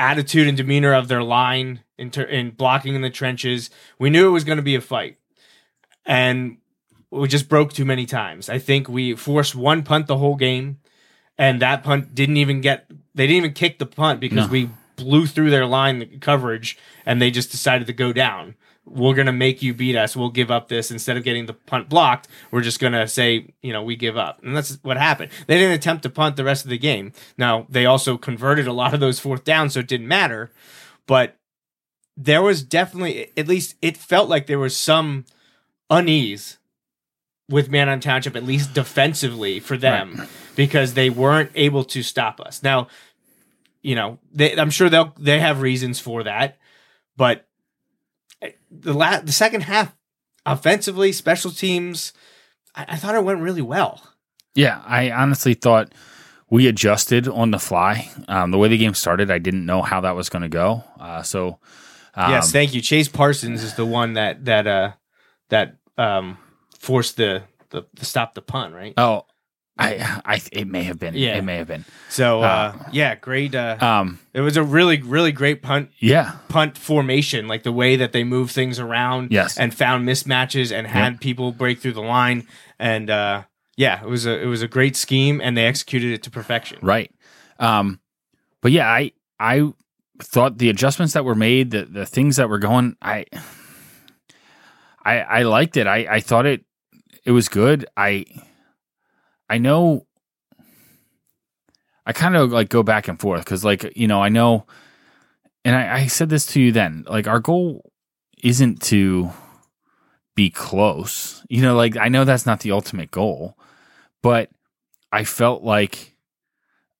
[0.00, 3.70] attitude and demeanor of their line in, ter- in blocking in the trenches.
[3.98, 5.18] We knew it was going to be a fight,
[6.06, 6.56] and
[7.10, 8.48] we just broke too many times.
[8.48, 10.78] I think we forced one punt the whole game,
[11.38, 12.90] and that punt didn't even get.
[13.14, 14.52] They didn't even kick the punt because No.
[14.52, 18.54] we blew through their line coverage, and they just decided to go down.
[18.90, 20.16] We're gonna make you beat us.
[20.16, 22.28] We'll give up this instead of getting the punt blocked.
[22.50, 25.30] We're just gonna say, you know, we give up, and that's what happened.
[25.46, 27.12] They didn't attempt to punt the rest of the game.
[27.38, 30.50] Now they also converted a lot of those fourth downs, so it didn't matter.
[31.06, 31.36] But
[32.16, 35.24] there was definitely, at least, it felt like there was some
[35.88, 36.58] unease
[37.48, 42.62] with Manheim Township, at least defensively for them, because they weren't able to stop us.
[42.62, 42.88] Now,
[43.82, 46.58] you know, they, I'm sure they'll they have reasons for that,
[47.16, 47.48] but
[48.70, 49.94] the la- the second half,
[50.46, 52.12] offensively, special teams,
[52.74, 54.02] I, I thought it went really well.
[54.54, 55.92] Yeah, I honestly thought
[56.50, 58.10] we adjusted on the fly.
[58.28, 60.82] Um, the way the game started, I didn't know how that was going to go.
[60.98, 61.58] Uh, so,
[62.14, 62.80] um, yes, thank you.
[62.80, 64.92] Chase Parsons is the one that that uh
[65.50, 66.38] that um
[66.78, 68.94] forced the the, the stop the punt, right?
[68.96, 69.26] oh,
[69.80, 71.14] I, I, it may have been.
[71.14, 71.36] Yeah.
[71.36, 71.84] it may have been.
[72.08, 73.54] So uh, yeah, great.
[73.54, 77.96] Uh, Um, it was a really really great punt yeah, punt formation, like the way
[77.96, 79.58] that they moved things around, Yes.
[79.58, 82.46] and found mismatches and had people break through the line,
[82.78, 83.42] and uh,
[83.76, 86.78] yeah, it was a it was a great scheme, and they executed it to perfection.
[86.82, 87.10] right.
[87.58, 88.00] Um,
[88.62, 89.72] but yeah, I, I
[90.22, 93.24] thought the adjustments that were made, the the things that were going, I,
[95.04, 95.86] I, I liked it.
[95.86, 96.64] I, I thought it,
[97.24, 97.86] it was good.
[97.96, 98.24] I,
[99.50, 100.06] I know.
[102.06, 104.66] I kind of like go back and forth because, like, you know, I know,
[105.64, 107.04] and I, I said this to you then.
[107.06, 107.90] Like, our goal
[108.42, 109.30] isn't to
[110.34, 111.44] be close.
[111.50, 113.58] You know, like I know that's not the ultimate goal,
[114.22, 114.48] but
[115.12, 116.16] I felt like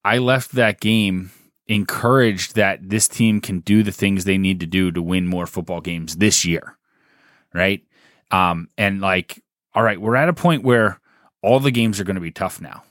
[0.05, 1.31] I left that game
[1.67, 5.47] encouraged that this team can do the things they need to do to win more
[5.47, 6.77] football games this year.
[7.55, 7.83] Right.
[8.31, 9.43] Um, and like,
[9.75, 11.00] all right, we're at a point where
[11.43, 12.83] all the games are going to be tough now.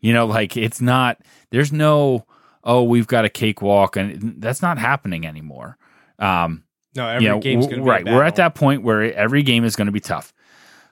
[0.00, 1.18] You know, like it's not,
[1.50, 2.26] there's no,
[2.64, 5.78] oh, we've got a cakewalk and that's not happening anymore.
[6.18, 8.14] Um, No, every you know, game's w- going to be a right.
[8.16, 10.32] We're at that point where every game is going to be tough.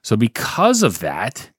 [0.02, 1.50] So because of that,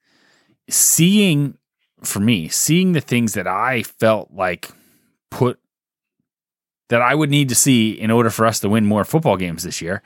[0.70, 1.58] seeing
[2.04, 4.70] for me, seeing the things that I felt like
[5.32, 5.60] put
[6.90, 9.64] that I would need to see in order for us to win more football games
[9.64, 10.04] this year,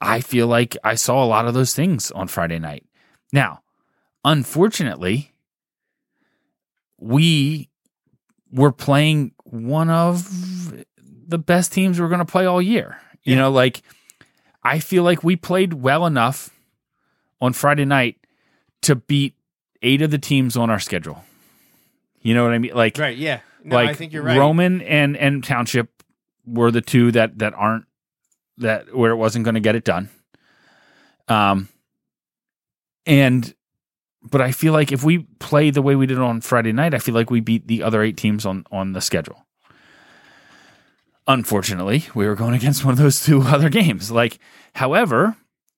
[0.00, 2.86] I feel like I saw a lot of those things on Friday night.
[3.32, 3.60] Now,
[4.24, 5.32] unfortunately,
[6.98, 7.68] we
[8.52, 10.74] were playing one of
[11.26, 12.98] the best teams we're going to play all year.
[13.22, 13.42] You Yeah.
[13.42, 13.82] know, like
[14.62, 16.50] I feel like we played well enough
[17.40, 18.18] on Friday night
[18.82, 19.34] to beat
[19.82, 21.24] eight of the teams on our schedule.
[22.22, 22.74] You know what I mean?
[22.74, 23.16] Like, right.
[23.16, 24.36] Yeah, no, like I think you're right.
[24.38, 26.02] Roman and and Township
[26.44, 27.86] were the two that that aren't
[28.58, 30.10] that where it wasn't going to get it done.
[31.28, 31.68] Um,
[33.06, 33.54] and
[34.22, 36.98] but I feel like if we play the way we did on Friday night, I
[36.98, 39.46] feel like we beat the other eight teams on on the schedule.
[41.26, 44.10] Unfortunately, we were going against one of those two other games.
[44.10, 44.38] Like,
[44.74, 45.36] however,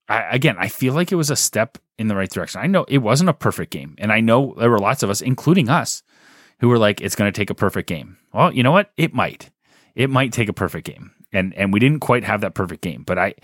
[0.09, 2.61] I, again, I feel like it was a step in the right direction.
[2.61, 5.21] I know it wasn't a perfect game, and I know there were lots of us,
[5.21, 6.03] including us,
[6.61, 8.91] who were like, "It's going to take a perfect game." Well, you know what?
[8.97, 9.51] It might.
[9.95, 13.05] It might take a perfect game, and and we didn't quite have that perfect game,
[13.05, 13.35] but I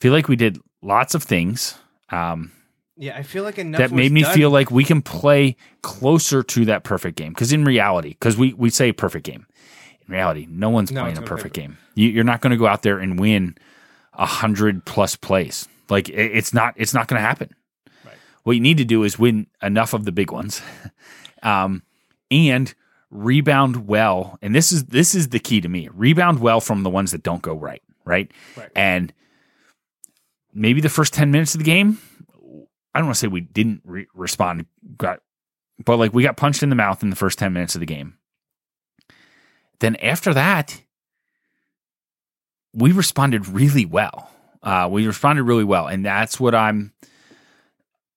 [0.00, 1.78] feel like we did lots of things
[2.10, 2.52] um,
[2.96, 4.34] Yeah, I feel like enough that made me done.
[4.34, 7.32] feel like we can play closer to that perfect game.
[7.32, 9.46] Because in reality, because we we say perfect game,
[10.06, 11.78] in reality, no one's No playing a perfect game.
[11.94, 13.56] You, you're not going to go out there and win
[14.12, 15.68] a hundred plus plays.
[15.88, 17.50] Like it, it's not it's not going to happen.
[18.04, 18.14] Right.
[18.44, 20.62] What you need to do is win enough of the big ones,
[21.42, 21.82] um,
[22.30, 22.72] and
[23.10, 24.38] rebound well.
[24.40, 27.22] And this is this is the key to me: rebound well from the ones that
[27.22, 27.82] don't go right.
[28.04, 28.30] Right.
[28.56, 28.70] Right.
[28.76, 29.12] And
[30.52, 31.98] maybe the first ten minutes of the game,
[32.94, 35.20] I don't want to say we didn't re- respond, got,
[35.84, 37.86] but like we got punched in the mouth in the first 10 minutes of the
[37.86, 38.18] game.
[39.80, 40.80] Then after that,
[42.72, 44.30] we responded really well.
[44.62, 45.86] Uh, we responded really well.
[45.88, 46.92] And that's what I'm,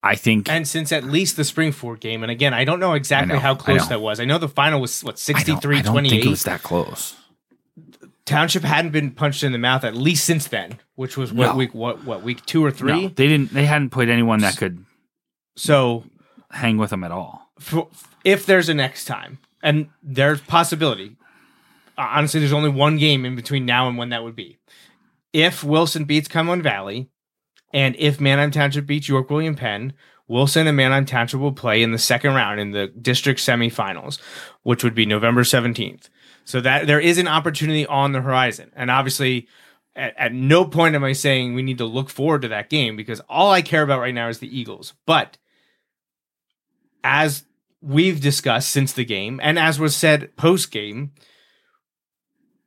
[0.04, 2.94] I think, And since at least the spring Springford game, and again, I don't know
[2.94, 4.20] exactly know, how close that was.
[4.20, 6.64] I know the final was what I don't, 63 I don't think it was that
[6.64, 7.16] close.
[8.28, 11.56] Township hadn't been punched in the mouth at least since then, which was what No.
[11.56, 12.92] week what what week 2 or 3.
[12.92, 14.86] No, they didn't, they hadn't played anyone that could
[15.56, 16.04] So,
[16.52, 17.50] hang with them at all.
[17.60, 17.88] for,
[18.24, 21.16] if there's a next time, and there's possibility.
[21.98, 24.58] uh, Honestly, there's only one game in between now and when that would be.
[25.34, 27.10] if Wilson beats Cumberland Valley,
[27.74, 29.94] and if Manheim Township beats York William Penn,
[30.28, 34.20] Wilson and Manheim Township will play in the second round in the district semifinals,
[34.64, 36.10] which would be November 17th.
[36.48, 38.72] So that there is an opportunity on the horizon.
[38.74, 39.50] And obviously,
[39.98, 42.96] at, at no point am I saying we need to look forward to that game
[42.96, 44.94] because all I care about right now is the Eagles.
[45.06, 45.38] But
[47.04, 47.44] as
[47.82, 51.12] we've discussed since the game, and as was said post game,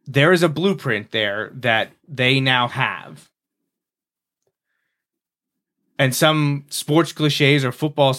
[0.06, 3.30] there is a blueprint there that they now have.
[5.98, 8.14] And some sports cliches or football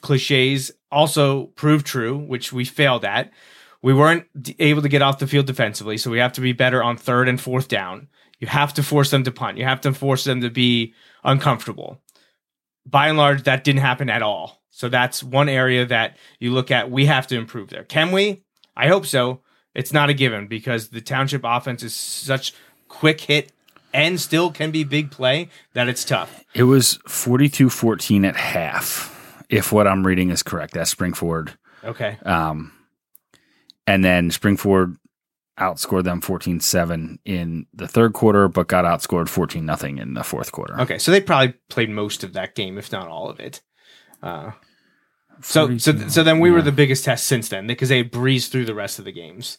[0.00, 3.30] cliches also prove true, which we failed at.
[3.82, 4.26] We weren't
[4.58, 7.28] able to get off the field defensively, so we have to be better on third
[7.28, 8.08] and fourth down.
[8.38, 9.58] You have to force them to punt.
[9.58, 12.00] You have to force them to be uncomfortable.
[12.84, 14.62] By and large, that didn't happen at all.
[14.70, 16.90] So that's one area that you look at.
[16.90, 17.84] We have to improve there.
[17.84, 18.42] Can we?
[18.76, 19.40] I hope so.
[19.74, 22.52] It's not a given because the township offense is such
[22.88, 23.52] quick hit
[23.92, 26.44] and still can be big play that it's tough.
[26.54, 30.74] It was 42 14 at half, if what I'm reading is correct.
[30.74, 31.56] That's Springford.
[31.82, 32.18] Okay.
[32.24, 32.72] Um,
[33.86, 34.96] and then Springford
[35.58, 40.22] outscored them 14 7 in the third quarter, but got outscored 14 nothing in the
[40.24, 40.78] fourth quarter.
[40.82, 40.98] Okay.
[40.98, 43.62] So they probably played most of that game, if not all of it.
[44.22, 44.52] Uh,
[45.42, 48.64] so, so, so then we were the biggest test since then because they breezed through
[48.64, 49.58] the rest of the games.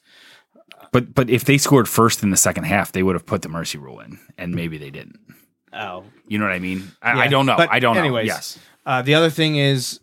[0.91, 3.49] But but if they scored first in the second half, they would have put the
[3.49, 5.19] mercy rule in, and maybe they didn't.
[5.73, 6.91] Oh, You know what I mean?
[7.01, 7.57] I, Yeah, I don't know.
[7.57, 8.33] but I don't anyways, know.
[8.33, 8.59] Yes.
[8.85, 9.99] Uh, the other thing is,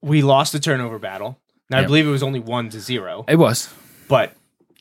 [0.00, 1.38] we lost the turnover battle.
[1.70, 3.72] Now I believe it was only one to zero, It was.
[4.08, 4.34] but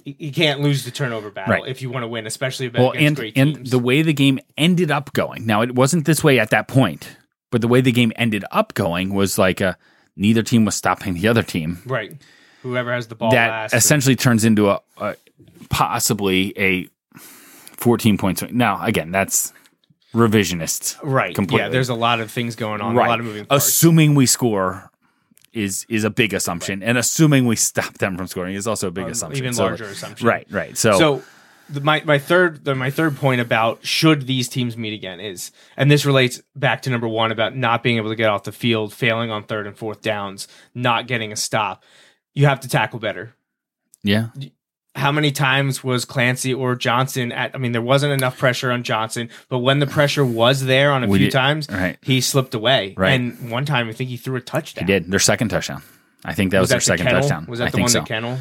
[0.06, 1.67] y- you can't lose the turnover battle Right.
[1.67, 3.71] if you want to win, especially Well, against and great and teams.
[3.71, 5.45] the way the game ended up going.
[5.45, 7.17] Now it wasn't this way at that point,
[7.52, 9.78] but the way the game ended up going was like a,
[10.15, 11.80] neither team was stopping the other team.
[11.86, 12.13] right,
[12.63, 13.73] whoever has the ball that last.
[13.73, 15.15] essentially turns into a, a
[15.69, 16.88] possibly a
[17.76, 18.41] 14 points.
[18.50, 19.54] Now, again, that's
[20.13, 20.97] revisionist.
[21.04, 21.65] right, completely.
[21.65, 21.69] yeah.
[21.69, 23.67] There's a lot of things going on, a lot of moving parts.
[23.67, 24.89] Assuming we score
[25.58, 28.91] is is a big assumption, and assuming we stop them from scoring is also a
[28.91, 29.43] big Um, assumption.
[29.43, 30.28] even So- larger assumption.
[30.28, 30.78] Right, right.
[30.78, 31.24] So, So
[31.70, 35.52] the, my my third the, my third point about should these teams meet again is,
[35.76, 38.52] and this relates back to number one about not being able to get off the
[38.54, 41.84] field, failing on third and fourth downs, not getting a stop.
[42.34, 43.34] You have to tackle better.
[44.04, 44.28] yeah,
[44.97, 47.53] How many times was Clancy or Johnson at?
[47.55, 51.03] I mean, there wasn't enough pressure on Johnson, but when the pressure was there on
[51.03, 51.97] a We few did- times, right.
[52.01, 52.95] he slipped away.
[52.97, 53.12] Right.
[53.13, 54.86] And one time, I think he threw a touchdown.
[54.86, 55.83] he did their second touchdown.
[56.25, 57.21] I think that was, that their the second kennel?
[57.21, 57.45] touchdown.
[57.47, 57.99] Was that I the one so.
[57.99, 58.39] that Kennel?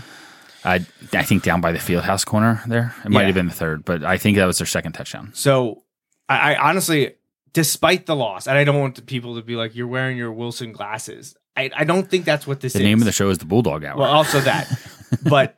[0.64, 2.94] I I think down by the field house corner there.
[3.04, 3.26] It might Yeah.
[3.26, 5.30] have been the third, but I think that was their second touchdown.
[5.34, 5.84] So
[6.28, 7.14] I, I honestly,
[7.52, 10.32] despite the loss, and I don't want the people to be like, you're wearing your
[10.32, 11.36] Wilson glasses.
[11.56, 12.80] I, I don't think that's what this is.
[12.80, 12.88] The is.
[12.88, 13.98] name of the show is the Bulldog Hour.
[13.98, 14.66] Well, also that.
[15.22, 15.56] but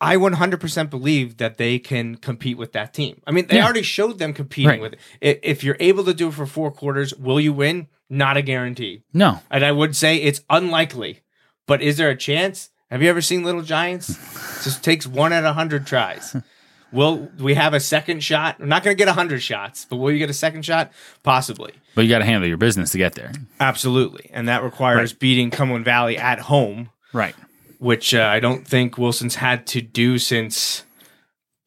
[0.00, 3.20] I 100% believe that they can compete with that team.
[3.26, 3.64] I mean, they Yeah.
[3.64, 4.80] already showed them competing Right.
[4.80, 5.40] with it.
[5.42, 7.88] If you're able to do it for four quarters, will you win?
[8.08, 9.02] Not a guarantee.
[9.12, 11.20] no, And I would say it's unlikely.
[11.66, 12.70] But is there a chance?
[12.90, 14.08] Have you ever seen Little Giants?
[14.10, 14.16] It
[14.64, 16.34] just takes one at a hundred tries.
[16.90, 18.58] Will we have a second shot?
[18.60, 20.90] We're not going to get hundred shots, but will you get a second shot?
[21.22, 21.72] Possibly.
[21.94, 23.32] but you got to handle your business to get there.
[23.60, 24.30] Absolutely.
[24.32, 27.34] And that requires beating Cumberland Valley at home, Right.
[27.78, 30.84] Which uh, I don't think Wilson's had to do since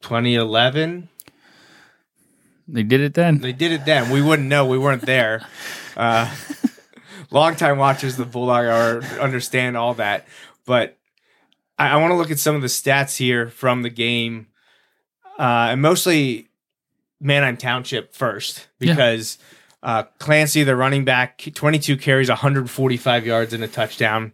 [0.02, 1.08] 2011.
[2.68, 3.38] They did it then.
[3.38, 4.10] They did it then.
[4.10, 4.66] We wouldn't know.
[4.66, 5.46] We weren't there.
[5.96, 6.32] Uh,
[7.30, 10.26] longtime watchers of the Bulldog Hour understand all that.
[10.64, 10.96] But
[11.78, 14.46] I, I want to look at some of the stats here from the game,
[15.38, 16.48] uh, and mostly
[17.20, 18.92] Manheim Township first Yeah.
[18.94, 19.38] because
[19.82, 24.32] uh, Clancy, the running back, 22 carries, 145 yards and a touchdown.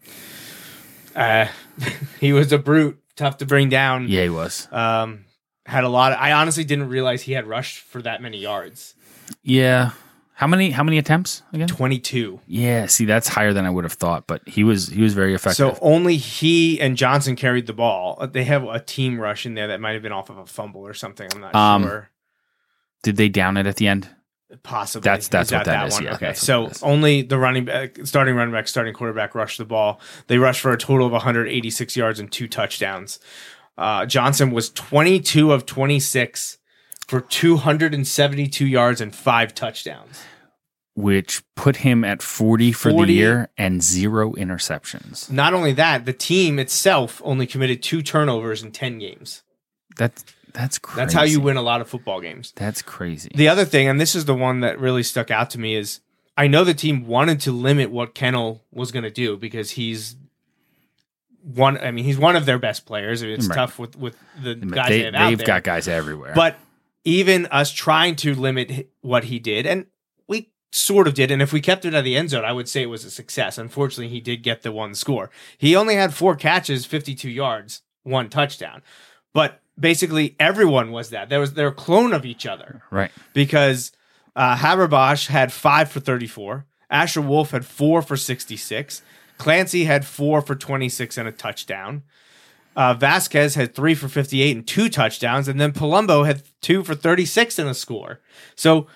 [1.18, 1.48] Uh,
[2.20, 4.08] he was a brute, tough to bring down.
[4.08, 4.68] yeah, he was.
[4.72, 5.24] Um,
[5.66, 6.12] had a lot.
[6.12, 8.94] Of, I honestly didn't realize he had rushed for that many yards.
[9.42, 9.90] Yeah.
[10.34, 10.70] How many?
[10.70, 11.66] How many attempts again?
[11.66, 12.40] 22.
[12.46, 12.86] Yeah.
[12.86, 15.56] See, that's higher than I would have thought, but he was he was very effective.
[15.56, 18.16] So only he and Johnson carried the ball.
[18.20, 20.46] Uh, They have a team rush in there that might have been off of a
[20.46, 21.28] fumble or something.
[21.34, 22.10] I'm not Um, sure.
[23.02, 24.08] did they down it at the end?
[24.62, 25.04] Possibly.
[25.04, 26.32] that's- that's what that is, yeah, okay.
[26.32, 30.00] So only the running back, starting running back, starting quarterback rushed the ball.
[30.26, 33.20] They rushed for a total of 186 yards and two touchdowns.
[33.76, 36.58] Uh, Johnson was 22 of 26
[37.06, 40.18] for 272 yards and five touchdowns.
[40.94, 43.06] Which put him at forty for 40.
[43.06, 45.30] the year and zero interceptions.
[45.30, 49.42] Not only that, the team itself only committed two turnovers in 10 games.
[49.96, 50.96] That's that's crazy.
[51.00, 52.52] That's how you win a lot of football games.
[52.56, 53.30] That's crazy.
[53.34, 56.00] The other thing, and this is the one that really stuck out to me, is
[56.36, 60.16] I know the team wanted to limit what Kennel was going to do because he's
[61.42, 61.78] one.
[61.78, 63.22] I mean, he's one of their best players.
[63.22, 63.54] It's Right.
[63.56, 66.32] tough with with the guys they, they have out they've got guys everywhere.
[66.34, 66.56] but
[67.04, 69.86] even us trying to limit what he did, and
[70.26, 71.30] we sort of did.
[71.30, 73.10] And if we kept it at the end zone, I would say it was a
[73.10, 73.56] success.
[73.56, 75.30] Unfortunately, he did get the one score.
[75.56, 78.82] He only had four catches, 52 yards, one touchdown.
[79.32, 81.28] But basically, everyone was that.
[81.28, 83.10] There was they're clone of each other Right.
[83.32, 83.92] because
[84.36, 86.64] uh, Haberbosch had five for 34.
[86.90, 89.02] Asher Wolf had four for 66.
[89.36, 92.02] Clancy had four for 26 and a touchdown.
[92.76, 95.48] Uh, Vasquez had three for 58 and two touchdowns.
[95.48, 98.20] And then Palumbo had two for 36 and a score.
[98.54, 98.86] So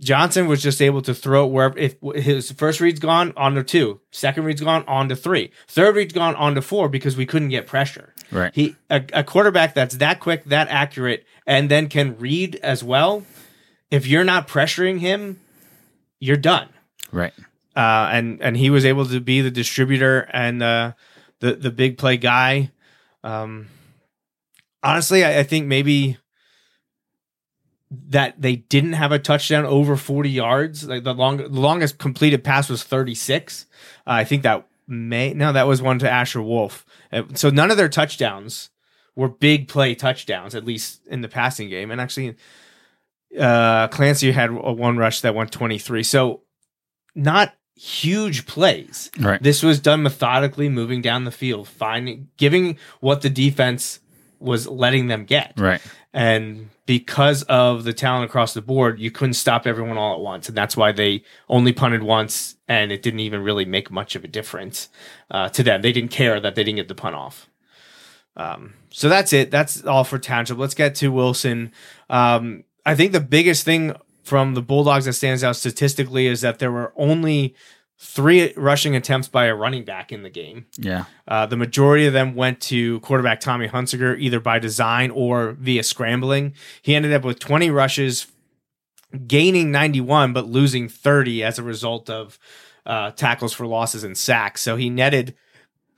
[0.00, 1.78] Johnson was just able to throw it wherever.
[1.78, 4.00] If his first read's gone, on to two.
[4.10, 5.52] Second read's gone, on to three.
[5.68, 8.14] Third read's gone, on to four because we couldn't get pressure.
[8.30, 8.54] Right.
[8.54, 13.24] He a, a quarterback that's that quick, that accurate, and then can read as well.
[13.90, 15.40] If you're not pressuring him,
[16.18, 16.68] you're done.
[17.12, 17.32] Right.
[17.76, 20.92] Uh, and and he was able to be the distributor and uh,
[21.40, 22.72] the the big play guy.
[23.22, 23.68] Um,
[24.82, 26.16] honestly, I, I think maybe
[27.90, 30.88] that they didn't have a touchdown over 40 yards.
[30.88, 33.66] Like the long the longest completed pass was 36.
[34.06, 36.84] Uh, I think that may no, that was one to Asher Wolf.
[37.12, 38.70] Uh, So none of their touchdowns
[39.14, 41.90] were big play touchdowns, at least in the passing game.
[41.90, 42.36] And actually,
[43.38, 46.02] uh, Clancy had a one rush that went 23.
[46.02, 46.42] So
[47.14, 49.10] not huge plays.
[49.18, 49.42] Right.
[49.42, 54.00] This was done methodically, moving down the field, finding, giving what the defense
[54.38, 55.54] was letting them get.
[55.56, 55.80] Right.
[56.16, 60.48] And because of the talent across the board, you couldn't stop everyone all at once.
[60.48, 64.24] And that's why they only punted once and it didn't even really make much of
[64.24, 64.88] a difference
[65.30, 65.82] uh, to them.
[65.82, 67.50] They didn't care that they didn't get the punt off.
[68.34, 69.50] Um, so that's it.
[69.50, 70.56] That's all for Township.
[70.56, 71.70] Let's get to Wilson.
[72.08, 73.94] Um, I think the biggest thing
[74.24, 77.54] from the Bulldogs that stands out statistically is that there were only
[77.98, 80.66] three rushing attempts by a running back in the game.
[80.76, 81.04] Yeah.
[81.26, 85.82] Uh, the majority of them went to quarterback Tommy Hunsiger, either by design or via
[85.82, 86.54] scrambling.
[86.82, 88.26] He ended up with 20 rushes,
[89.26, 92.38] gaining 91, but losing 30 as a result of
[92.84, 94.60] uh, tackles for losses and sacks.
[94.60, 95.34] So he netted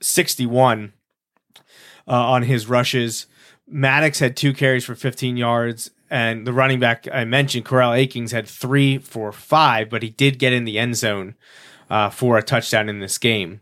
[0.01, 0.93] 61
[2.07, 3.27] uh, on his rushes.
[3.67, 5.91] Maddox had two carries for 15 yards.
[6.11, 10.39] And the running back I mentioned, Corral Akings, had three for five, but he did
[10.39, 11.35] get in the end zone
[11.89, 13.61] uh, for a touchdown in this game.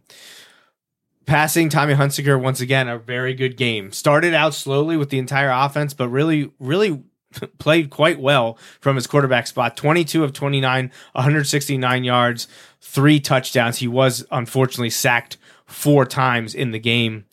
[1.25, 3.91] Passing, Tommy Hunsiger, once again, a very good game.
[3.91, 7.03] Started out slowly with the entire offense, but really, really
[7.57, 9.75] played quite well from his quarterback spot.
[9.75, 12.47] 22 of 29, 169 yards,
[12.80, 13.78] three touchdowns.
[13.78, 17.25] He was unfortunately sacked four times in the game.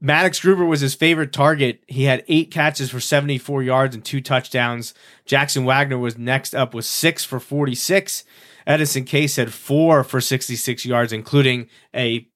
[0.00, 1.82] Maddox Gruber was his favorite target.
[1.86, 4.92] He had eight catches for 74 yards and two touchdowns.
[5.24, 8.24] Jackson Wagner was next up with six for 46.
[8.66, 12.26] Edison Case had four for 66 yards, including a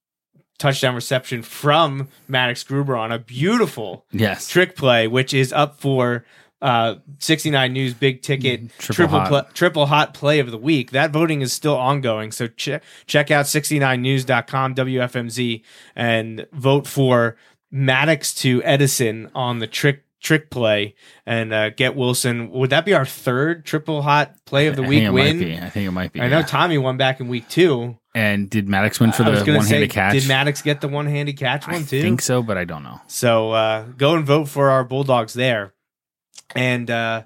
[0.58, 4.48] touchdown reception from Maddox Gruber on a beautiful Yes.
[4.48, 6.24] trick play, which is up for
[6.62, 9.28] uh, 69 News big ticket Triple triple hot.
[9.28, 10.90] pla- triple hot play of the week.
[10.90, 12.30] That voting is still ongoing.
[12.32, 15.62] So check check out 69news.com WFMZ
[15.96, 17.36] and vote for
[17.70, 20.94] Maddox to Edison on the trick trick play
[21.26, 22.50] and uh, get Wilson.
[22.50, 25.38] Would that be our third triple hot play of the I week win?
[25.38, 25.56] might be.
[25.56, 26.20] I think it might be.
[26.20, 26.42] I know.
[26.42, 27.96] Tommy won back in week two.
[28.14, 30.14] And did Maddox win for I the one-handed catch?
[30.14, 31.98] Did Maddox get the one handed catch I one too?
[31.98, 33.00] I think so, but I don't know.
[33.06, 35.74] So uh, go and vote for our Bulldogs there.
[36.56, 37.22] And uh,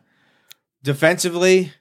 [0.82, 1.72] defensively,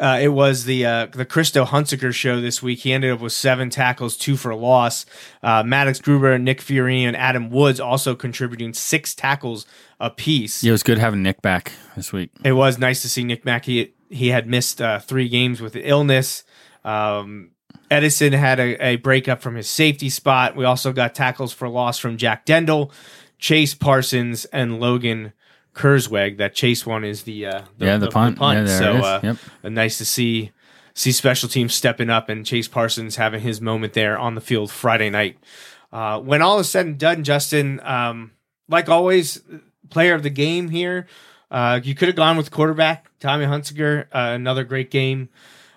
[0.00, 2.80] uh, it was the uh, the Christo Hunsaker show this week.
[2.80, 5.04] He ended up with seven tackles, two for loss.
[5.42, 9.66] Uh, Maddox Gruber, Nick Fiorini, and Adam Woods also contributing six tackles
[10.00, 10.64] apiece.
[10.64, 12.30] Yeah, it was good having Nick back this week.
[12.42, 13.94] It was nice to see Nick Mackey.
[14.08, 16.44] He had missed uh, three games with illness.
[16.82, 17.50] Um,
[17.90, 20.56] Edison had a, a breakup from his safety spot.
[20.56, 22.90] We also got tackles for loss from Jack Dendel,
[23.38, 25.34] Chase Parsons, and Logan
[25.74, 26.38] Kurzweg.
[26.38, 28.38] That Chase one is the uh, Yeah, the punt.
[28.40, 29.04] Yeah, there so it is.
[29.04, 29.36] uh, Yep.
[29.64, 30.52] uh, nice to see
[30.94, 34.70] see special teams stepping up and Chase Parsons having his moment there on the field
[34.70, 35.38] Friday night.
[35.92, 38.32] Uh, when all is said and done, Justin, um,
[38.68, 39.40] like always,
[39.88, 41.06] player of the game here.
[41.50, 44.02] Uh, you could have gone with quarterback Tommy Hunsiger.
[44.12, 45.28] Uh, another great game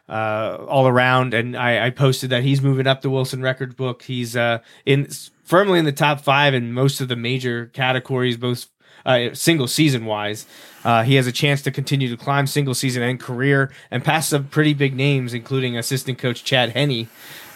[0.08, 4.04] uh, all around, and I, I posted that he's moving up the Wilson record book.
[4.04, 5.08] He's uh, in
[5.44, 8.68] firmly in the top five in most of the major categories, both
[9.06, 10.46] uh, single season wise.
[10.84, 14.30] Uh, he has a chance to continue to climb single season and career and pass
[14.30, 17.08] some pretty big names, including assistant coach Chad Henney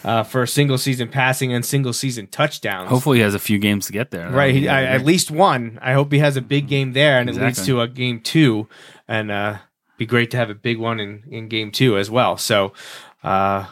[0.04, 2.90] uh, for single season passing and single season touchdowns.
[2.90, 4.30] Hopefully, he has a few games to get there.
[4.30, 5.80] Right, he, I, at least one.
[5.82, 8.68] I hope he has a big game there, and it leads to a game two,
[9.08, 9.58] and uh,
[9.98, 12.38] be great to have a big one in in game two as well.
[12.38, 12.74] So,
[13.24, 13.66] uh,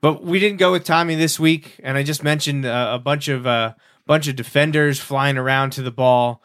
[0.00, 3.28] but we didn't go with Tommy this week, and I just mentioned uh, a bunch
[3.28, 3.74] of uh,
[4.06, 6.42] bunch of defenders flying around to the ball.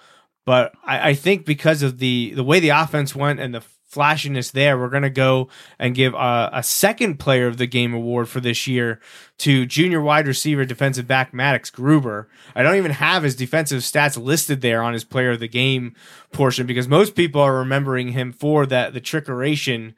[0.47, 4.51] But I, I think because of the the way the offense went and the flashiness
[4.51, 8.29] there, we're going to go and give a, a, second player of the game award
[8.29, 9.01] for this year
[9.39, 12.29] to junior wide receiver defensive back Maddox Gruber.
[12.55, 15.93] I don't even have his defensive stats listed there on his player of the game
[16.31, 19.95] portion because most people are remembering him for that the trickeration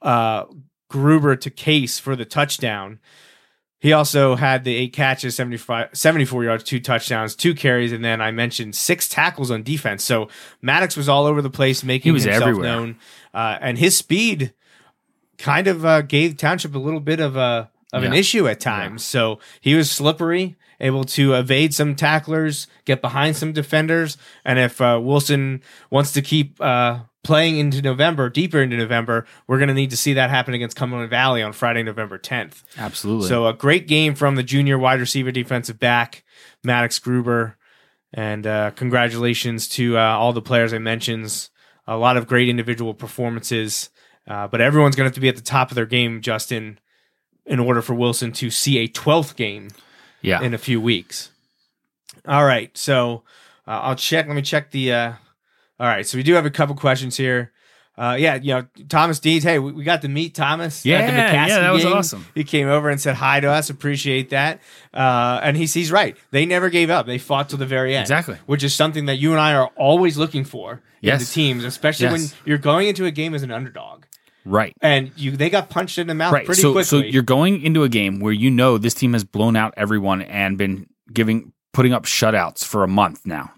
[0.00, 0.46] uh,
[0.88, 3.00] Gruber to Case for the touchdown.
[3.84, 8.22] He also had the eight catches, 75, 74 yards, two touchdowns, two carries, and then
[8.22, 10.02] I mentioned six tackles on defense.
[10.02, 10.30] So
[10.62, 12.64] Maddox was all over the place, making He was himself everywhere.
[12.64, 12.96] known,
[13.34, 14.54] uh, and his speed
[15.36, 19.04] kind of uh, gave Township a little bit of a of an issue at times.
[19.04, 24.16] So he was slippery, able to evade some tacklers, get behind some defenders,
[24.46, 29.58] and if uh, Wilson wants to keep uh, playing into November, deeper into November, we're
[29.58, 32.62] going to need to see that happen against Cumberland Valley on Friday, November 10th.
[32.78, 33.28] Absolutely.
[33.28, 36.22] So a great game from the junior wide receiver defensive back,
[36.62, 37.56] Maddox Gruber.
[38.12, 41.48] And uh, congratulations to uh, all the players I mentioned.
[41.88, 43.90] A lot of great individual performances.
[44.28, 46.78] Uh, but everyone's going to have to be at the top of their game, Justin,
[47.44, 49.70] in order for Wilson to see a 12th game
[50.22, 50.40] yeah.
[50.40, 51.30] in a few weeks.
[52.26, 52.76] All right.
[52.78, 53.24] So
[53.66, 54.26] uh, I'll check.
[54.26, 55.14] Let me check the.
[55.80, 56.06] All right.
[56.06, 57.52] So we do have a couple questions here.
[57.96, 59.44] Uh, yeah, you know, Thomas Deeds.
[59.44, 60.80] Hey, we, we got to meet Thomas.
[60.80, 61.92] at the Yeah, McCaskey yeah, that was game.
[61.92, 62.26] awesome.
[62.34, 63.70] He came over and said hi to us.
[63.70, 64.60] Appreciate that.
[64.92, 66.16] Uh, and he's he's right.
[66.32, 67.06] They never gave up.
[67.06, 68.02] They fought till the very end.
[68.02, 68.36] Exactly.
[68.46, 72.08] Which is something that you and I are always looking for in the teams, especially
[72.08, 74.06] when you're going into a game as an underdog.
[74.44, 74.72] right.
[74.80, 76.46] And you they got punched in the mouth Right.
[76.46, 76.84] pretty So, quickly.
[76.84, 80.20] so you're going into a game where you know this team has blown out everyone
[80.22, 83.52] and been giving, putting up shutouts for a month now.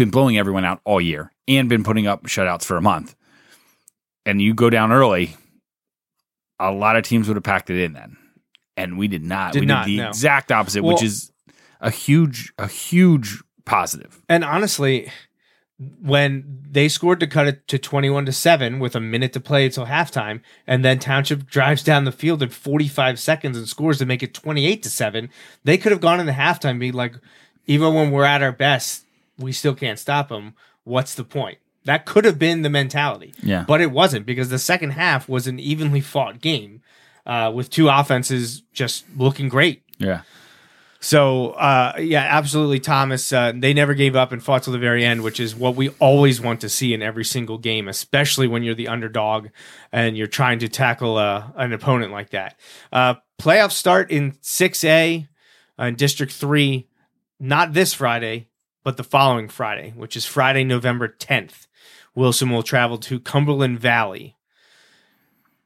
[0.00, 3.14] Well, Been blowing everyone out all year and been putting up shutouts for a month.
[4.24, 5.36] And you go down early,
[6.58, 8.16] a lot of teams would have packed it in then.
[8.76, 9.52] And we did not.
[9.52, 10.08] Did we not, did the no.
[10.08, 11.32] exact opposite, which is
[11.80, 14.22] a huge, a huge positive.
[14.28, 15.10] And honestly,
[16.00, 19.66] when they scored to cut it to 21 to 7 with a minute to play
[19.66, 24.06] until halftime, and then Township drives down the field in 45 seconds and scores to
[24.06, 25.30] make it 28 to 7,
[25.64, 27.16] they could have gone into halftime being like,
[27.66, 29.04] even when we're at our best,
[29.40, 30.54] we still can't stop them.
[30.84, 31.58] What's the point?
[31.84, 33.34] That could have been the mentality.
[33.42, 33.64] Yeah.
[33.66, 36.82] But it wasn't because the second half was an evenly fought game
[37.26, 39.82] uh, with two offenses just looking great.
[39.98, 40.22] Yeah.
[41.02, 43.32] So uh, yeah, absolutely, Thomas.
[43.32, 45.88] Uh, they never gave up and fought till the very end, which is what we
[45.98, 49.48] always want to see in every single game, especially when you're the underdog
[49.92, 52.60] and you're trying to tackle uh, an opponent like that.
[52.92, 55.26] Uh, playoffs start in 6A
[55.78, 56.86] uh, in District Three,
[57.38, 58.49] not this Friday,
[58.82, 61.66] but the following Friday, which is Friday, November 10th.
[62.14, 64.36] Wilson will travel to Cumberland Valley.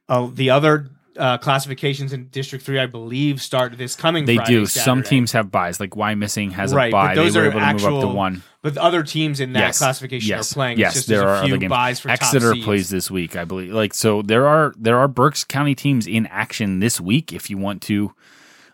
[0.07, 0.87] Uh, the other
[1.17, 4.25] uh, classifications in District Three, I believe, start this coming.
[4.25, 4.65] They Friday, do.
[4.65, 5.79] Some teams have byes.
[5.79, 7.15] Like Wyomissing has Right, a but bye.
[7.15, 8.43] those they were are able to move up actual- to one.
[8.61, 9.77] but the other teams in that yes.
[9.79, 10.51] classification yes.
[10.51, 10.77] are playing.
[10.77, 11.69] Yes, It's just there are a few other games.
[11.69, 13.73] byes for Exeter plays this week, I believe.
[13.73, 17.33] Like so, there are there are Berks County teams in action this week.
[17.33, 18.13] If you want to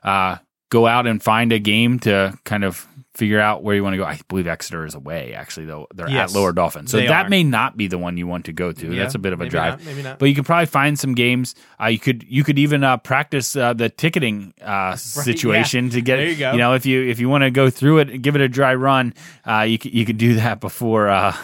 [0.03, 0.37] uh,
[0.69, 2.85] go out and find a game to kind of
[3.21, 5.35] figure out where you want to go, I believe Exeter is away.
[5.35, 7.29] Actually, though they're Yes, at Lower Dauphin, so that are.
[7.29, 8.91] may not be the one you want to go to.
[8.91, 9.77] Yeah, That's a bit of a drive.
[9.77, 10.17] not, maybe not.
[10.17, 11.53] But you could probably find some games.
[11.79, 14.95] Uh, you could you could even uh, practice uh, the ticketing uh,
[15.35, 16.51] situation to get There you go.
[16.53, 18.49] You know, if you if you want to go through it, and give it a
[18.49, 19.13] dry run.
[19.45, 21.35] Uh, you could, you could do that before uh,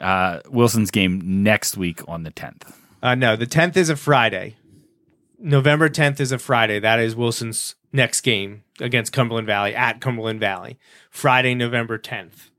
[0.00, 2.64] uh, Wilson's game next week on the tenth.
[3.02, 4.56] Uh, no, the 10th is a Friday.
[5.38, 6.78] November 10th is a Friday.
[6.78, 10.78] That is Wilson's next game against Cumberland Valley at Cumberland Valley.
[11.10, 12.50] Friday, November 10th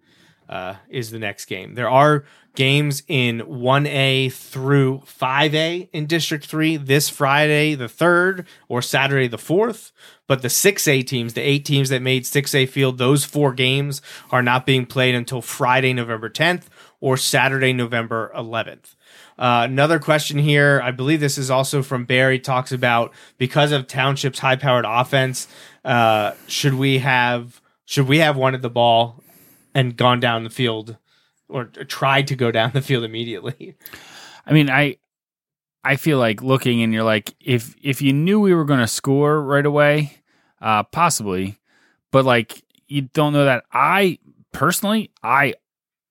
[0.49, 1.75] uh, is the next game.
[1.75, 2.25] There are
[2.55, 9.37] games in 1A through 5A in District 3 this Friday, the 3rd, or Saturday, the
[9.37, 9.91] 4th.
[10.25, 14.01] But the 6A teams, the eight teams that made 6A field, those four games
[14.31, 16.63] are not being played until Friday, November 10th
[16.99, 18.95] or Saturday, November 11th.
[19.37, 20.81] Uh, another question here.
[20.83, 22.39] I believe this is also from Barry.
[22.39, 25.47] Talks about because of Township's high-powered offense,
[25.85, 29.23] uh, should we have should we have wanted the ball
[29.73, 30.97] and gone down the field
[31.47, 33.75] or tried to go down the field immediately?
[34.45, 34.97] I mean, I
[35.83, 38.87] I feel like looking and you're like, if if you knew we were going to
[38.87, 40.17] score right away,
[40.61, 41.59] uh, possibly,
[42.11, 43.65] but like you don't know that.
[43.71, 44.19] I
[44.51, 45.53] personally, I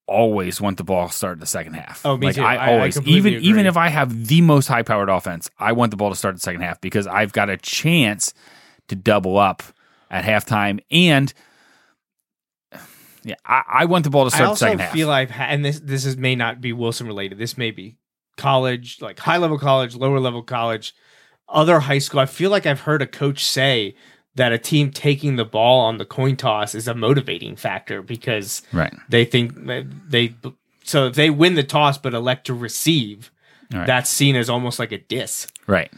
[0.06, 2.04] always want the ball to start the second half.
[2.06, 2.42] Oh, me like, too.
[2.42, 5.50] I I- I always, completely even even if I have the most high powered offense,
[5.58, 8.32] I want the ball to start the second half because I've got a chance
[8.88, 9.62] to double up
[10.10, 11.32] at halftime and.
[13.22, 14.92] Yeah, I, I want the ball to start the also second half.
[14.92, 17.38] feel I've had, and this this is may not be Wilson related.
[17.38, 17.96] This may be
[18.36, 20.94] college, like high level college, lower level college,
[21.48, 22.20] other high school.
[22.20, 23.96] I feel like I've heard a coach say
[24.36, 28.62] that a team taking the ball on the coin toss is a motivating factor because
[28.72, 28.94] Right.
[29.08, 29.52] they think
[30.08, 30.34] they
[30.84, 33.30] so if they win the toss but elect to receive,
[33.72, 33.86] Right.
[33.86, 35.48] that's seen as almost like a diss.
[35.66, 35.90] Right.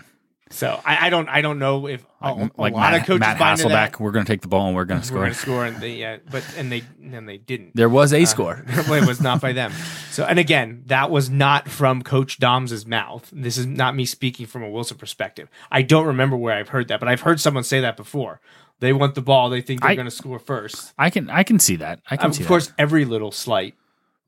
[0.50, 3.06] So I, I don't I don't know if um, a, a like lot Matt, of
[3.06, 3.58] coaches Matt that.
[3.58, 5.18] Hasselbeck, we're going to take the ball and we're going to We're score.
[5.20, 7.76] going to score, and they yeah, but and they and they didn't.
[7.76, 8.64] There was a uh, score.
[8.68, 9.72] it was not by them.
[10.10, 13.28] So, and again, that was not from Coach Dom's mouth.
[13.32, 15.48] This is not me speaking from a Wilson perspective.
[15.70, 18.40] I don't remember where I've heard that, but I've heard someone say that before.
[18.80, 19.50] They want the ball.
[19.50, 20.92] They think they're going to score first.
[20.96, 22.00] I can I can see that.
[22.10, 23.74] I can Of course, every little slight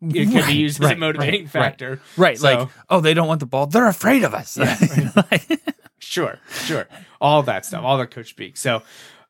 [0.03, 1.63] it can Right, be used as a motivating right, right.
[1.65, 1.97] factor.
[1.97, 2.21] that.
[2.21, 2.39] Right.
[2.39, 3.67] So, like, oh, they don't want the ball.
[3.67, 4.57] They're afraid of us.
[6.01, 6.89] sure, sure,
[7.21, 8.57] all that stuff, all that coach speak.
[8.57, 8.77] So,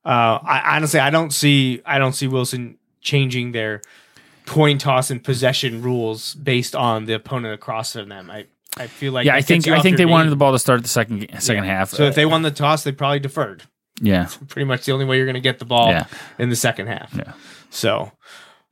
[0.05, 3.83] uh, I honestly, I don't see, I don't see Wilson changing their
[4.47, 8.31] coin toss and possession rules based on the opponent across from them.
[8.31, 8.47] I,
[8.77, 10.89] I feel like yeah, I think I think they wanted the ball to start the
[10.89, 11.71] second second Yeah.
[11.79, 11.91] half.
[11.91, 13.65] So if they won the toss, they probably deferred.
[14.01, 14.29] yeah.
[14.49, 16.07] Pretty much the only way you're going to get the ball Yeah.
[16.39, 17.13] in the second half.
[17.15, 17.33] Yeah.
[17.69, 18.13] So,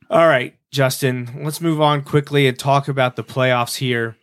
[0.09, 4.15] all right, Justin, let's move on quickly and talk about the playoffs here.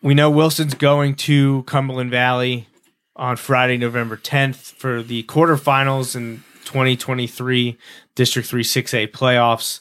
[0.00, 2.68] We know Wilson's going to Cumberland Valley
[3.16, 7.76] on Friday, November 10th for the quarterfinals in 2023
[8.14, 9.80] District 3 6A playoffs.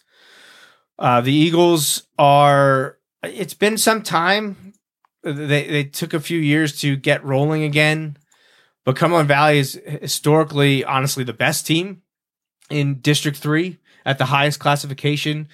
[0.97, 4.74] Uh, the Eagles are, it's been some time.
[5.22, 8.18] They, they took a few years to get rolling again,
[8.86, 12.01] but Cumberland Valley is historically, honestly, the best team
[12.72, 15.47] in District 3 at the highest classification.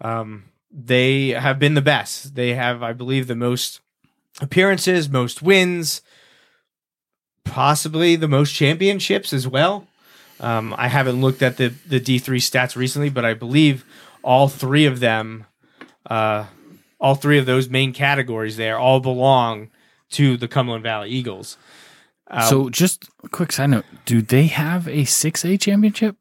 [0.00, 2.36] Um, they have been the best.
[2.36, 3.80] They have, I believe, the most
[4.40, 6.02] appearances, most wins,
[7.44, 9.86] possibly the most championships as well.
[10.40, 13.84] Um, I haven't looked at the the D three stats recently, but I believe
[14.22, 15.46] all three of them,
[16.08, 16.46] uh,
[17.00, 19.70] all three of those main categories there, all belong
[20.10, 21.56] to the Cumberland Valley Eagles.
[22.30, 26.16] Uh, so just a quick side note: Do they have a six A championship?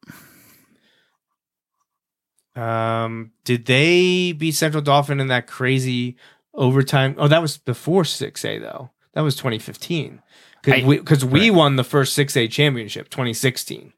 [2.55, 6.17] Um, did they beat Central Dauphin in that crazy
[6.57, 7.15] overtime?
[7.17, 8.91] Oh, that was before six A though.
[9.13, 10.21] That was 2015
[10.61, 13.93] because we, 'cause we won the first six A championship 2016.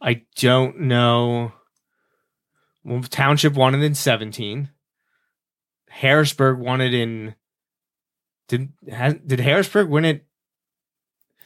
[0.00, 1.52] I don't know.
[2.84, 4.68] Well, Township won it in 17.
[5.88, 7.34] Harrisburg won it in.
[8.48, 10.26] Did has, did Harrisburg win it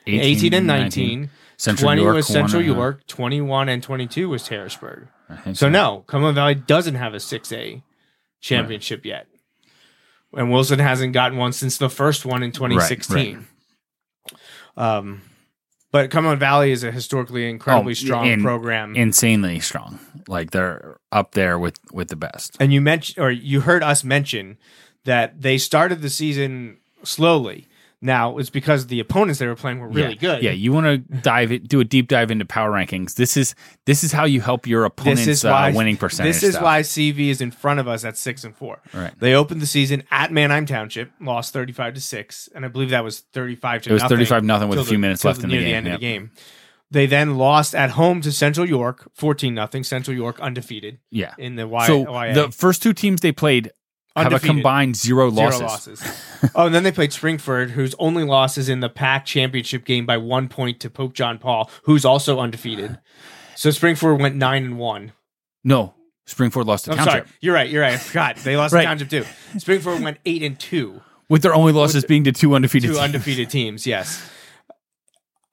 [0.07, 1.31] 18, and 19?
[1.57, 3.07] Central 20 York was Central York.
[3.07, 5.09] 21 and 22 was Harrisburg.
[5.45, 7.83] Think So no, Cumberland Valley doesn't have a six A
[8.41, 9.27] championship yet,
[10.35, 13.47] and Wilson hasn't gotten one since the first one in 2016.
[14.77, 15.23] Um,
[15.91, 18.95] but Cumberland Valley is a historically incredibly Oh, strong in- program.
[18.95, 19.99] insanely strong.
[20.29, 22.57] Like they're up there with with the best.
[22.61, 24.59] and you mentioned, or you heard us mention
[25.05, 27.67] that they started the season slowly.
[28.01, 30.21] Now it's because the opponents they were playing were really yeah.
[30.21, 30.43] good.
[30.45, 33.17] Yeah, you want to dive it, do a deep dive into power rankings.
[33.17, 36.35] This is this is how you help your opponent's This is why uh, winning percentage.
[36.35, 36.63] This is stuff.
[36.63, 38.81] why CV is in front of us at six and four.
[38.95, 39.13] Right.
[39.19, 42.91] They opened the season at Manheim Township, lost thirty five to six, and I believe
[42.91, 45.43] that was thirty five to It was 35 nothing with a few the- minutes left
[45.43, 45.95] in the game, end yep.
[45.97, 46.31] of the game.
[46.91, 49.85] They then lost at home to Central York, fourteen nothing.
[49.85, 51.35] Central York undefeated Yeah.
[51.37, 52.33] in the y- So YA.
[52.33, 53.73] the first two teams they played
[54.23, 55.61] have a combined zero losses.
[55.61, 56.03] losses.
[56.55, 60.07] oh, and then they played Springford, whose only loss is in the PAC championship game
[60.07, 62.99] by one point to Pope John Paul, who's also undefeated.
[63.57, 65.13] So Springford went nine and one.
[65.65, 65.95] No,
[66.27, 67.69] Springford lost to I'm Township sorry, you're right.
[67.69, 67.95] You're right.
[67.95, 68.83] I forgot they lost Right.
[68.83, 69.25] to Township too.
[69.59, 72.89] Springford went eight and two, with their only losses being to two undefeated.
[72.89, 73.03] two teams.
[73.05, 73.87] undefeated teams.
[73.87, 74.23] Yes,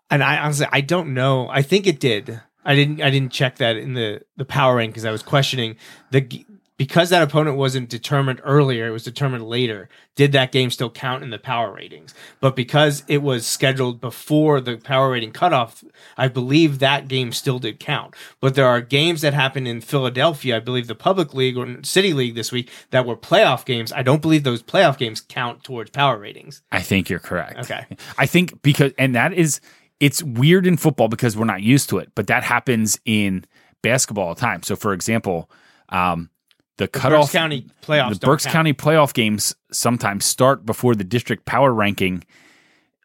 [0.09, 1.49] and I honestly I don't know.
[1.49, 2.41] I think it did.
[2.63, 3.01] I didn't.
[3.01, 5.75] I didn't check that in the the power rank because I was questioning
[6.11, 6.45] the
[6.77, 8.87] because that opponent wasn't determined earlier.
[8.87, 9.87] It was determined later.
[10.15, 12.13] Did that game still count in the power ratings?
[12.41, 15.83] But because it was scheduled before the power rating cutoff,
[16.17, 18.13] I believe that game still did count.
[18.41, 20.57] But there are games that happened in Philadelphia.
[20.57, 23.93] I believe the public league or city league this week that were playoff games.
[23.93, 26.61] I don't believe those playoff games count towards power ratings.
[26.71, 27.59] I think you're correct.
[27.59, 27.85] Okay.
[28.17, 29.61] I think because and that is
[30.01, 33.45] it's weird in football because we're not used to it, but that happens in
[33.81, 34.61] basketball all the time.
[34.61, 35.49] So for example,
[35.89, 36.29] um,
[36.77, 38.19] the, Berks cutoff County playoffs.
[38.19, 38.53] the Berks count.
[38.53, 42.23] County playoff games sometimes start before the district power ranking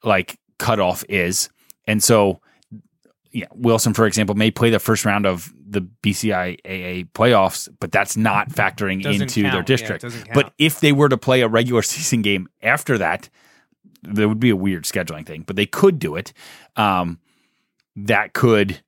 [0.02, 1.48] like cutoff is.
[1.86, 2.40] And so
[3.32, 8.16] yeah, Wilson, for example, may play the first round of the BCIAA playoffs, but that's
[8.16, 9.52] not factoring into count.
[9.52, 10.02] Their district.
[10.02, 13.28] doesn't but if they were to play a regular season game after that,
[14.02, 16.32] there would be a weird scheduling thing, but they could do it.
[16.74, 17.20] Um,
[17.96, 18.80] that could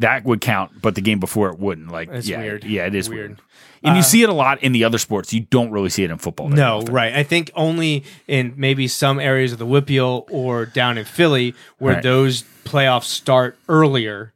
[0.00, 1.90] that would count, but the game before it wouldn't.
[1.90, 2.64] Like, It's yeah, weird.
[2.64, 3.30] yeah, it is Weird.
[3.30, 3.40] weird.
[3.82, 5.32] And Uh, you see it a lot in the other sports.
[5.32, 6.48] You don't really see it in football.
[6.50, 6.92] No, often.
[6.92, 7.14] right.
[7.14, 11.94] I think only in maybe some areas of the WPIAL or down in Philly where
[11.94, 12.02] Right.
[12.02, 14.34] those playoffs start earlier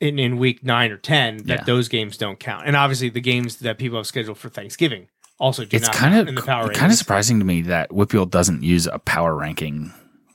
[0.00, 1.64] in, in week nine or ten that Yeah.
[1.64, 2.66] those games don't count.
[2.66, 5.06] And obviously the games that people have scheduled for Thanksgiving
[5.38, 7.62] also do It's not kind count of in the power kind of surprising to me
[7.62, 9.92] that WPIAL doesn't use a power ranking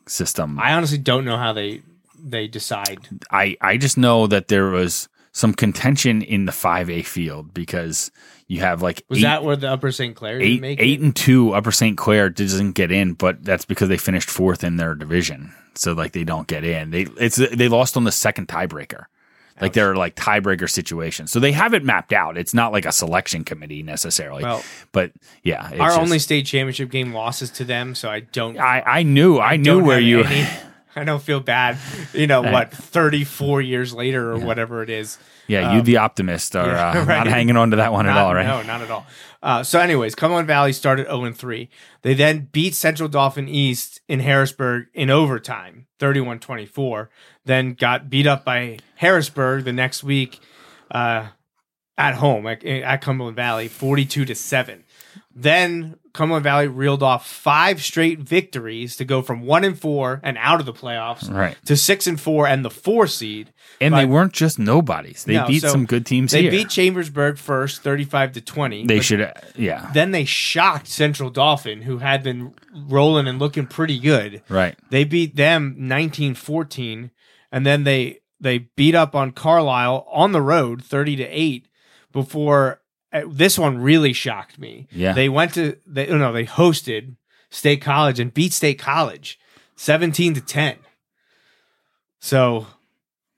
[0.07, 0.59] system.
[0.59, 1.81] I honestly don't know how they
[2.25, 2.99] they decide.
[3.31, 8.09] I I just know that there was some contention in the 5A field because
[8.47, 10.15] you have like Was eight, that where the Upper St.
[10.15, 11.97] Clair didn't eight, eight and two Upper St.
[11.97, 15.53] Clair doesn't get in, but that's because they finished fourth in their division.
[15.75, 16.91] So like they don't get in.
[16.91, 19.05] They it's they lost on the second tiebreaker.
[19.61, 21.31] Like there are like tiebreaker situations.
[21.31, 22.37] So they have it mapped out.
[22.37, 24.43] It's not like a selection committee necessarily.
[24.43, 24.61] Well,
[24.91, 25.11] but
[25.43, 28.57] yeah, it's Our just- only state championship game losses to them, so I don't.
[28.59, 30.25] I I knew I, knew where you
[30.95, 31.77] I don't feel bad.
[32.13, 32.71] You know what?
[32.71, 35.17] Thirty four years later, or whatever it is.
[35.47, 37.17] Yeah, you the optimist are yeah, uh, right.
[37.17, 38.45] not hanging on to that one at all, right?
[38.45, 39.05] No, not at all.
[39.43, 41.69] Uh, so, anyways, Cumberland Valley started 0 3.
[42.01, 47.09] They then beat Central Dauphin East in Harrisburg in overtime, 31 24.
[47.45, 50.39] Then got beat up by Harrisburg the next week
[50.89, 51.27] uh,
[51.97, 54.83] at home at, at Cumberland Valley, 42 to 7.
[55.35, 60.37] Then Cumberland Valley reeled off five straight victories to go from 1 and 4 and
[60.39, 61.55] out of the playoffs Right.
[61.65, 63.51] to 6 and 4 and the 4 seed.
[63.79, 65.23] And But- they weren't just nobodies.
[65.25, 66.51] They No, beat so some good teams They here.
[66.51, 68.85] beat Chambersburg first, 35 to 20.
[68.85, 73.99] they should, yeah, Then they shocked Central Dauphin, who had been rolling and looking pretty
[73.99, 74.41] good.
[74.49, 74.75] right.
[74.89, 77.11] They beat them 19-14,
[77.51, 81.67] and then they they beat up on Carlisle on the road 30 to 8
[82.11, 82.81] before
[83.15, 84.87] Uh, this one really shocked me.
[84.91, 85.13] Yeah.
[85.13, 87.15] They went to they oh, no, they hosted
[87.49, 89.39] State College and beat State College
[89.77, 90.75] 17 to 10.
[92.19, 92.67] So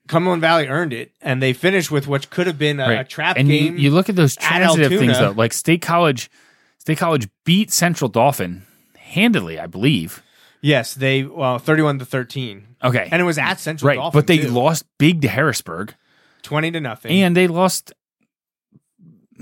[0.08, 3.36] Cumberland Valley earned it, and they finished with what could have been a, a trap
[3.36, 3.76] and game.
[3.76, 6.30] You, you look at those at things though, like State College.
[6.78, 8.62] State College beat Central Dauphin
[8.96, 10.22] handily, I believe.
[10.62, 12.64] yes, they well 31 to 13.
[12.82, 14.50] Okay, And it was at Central right, Dauphin, but they too.
[14.50, 15.94] lost big to Harrisburg,
[16.42, 17.22] 20 to nothing.
[17.22, 17.92] and they lost.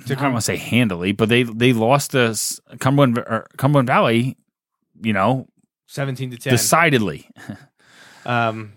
[0.07, 2.37] To I don't want to say handily, but they they lost to
[2.81, 4.37] Cumberland or Cumberland Valley.
[5.03, 5.47] You know,
[5.87, 6.51] 17 to 10.
[6.53, 7.29] decidedly.
[8.25, 8.73] Um,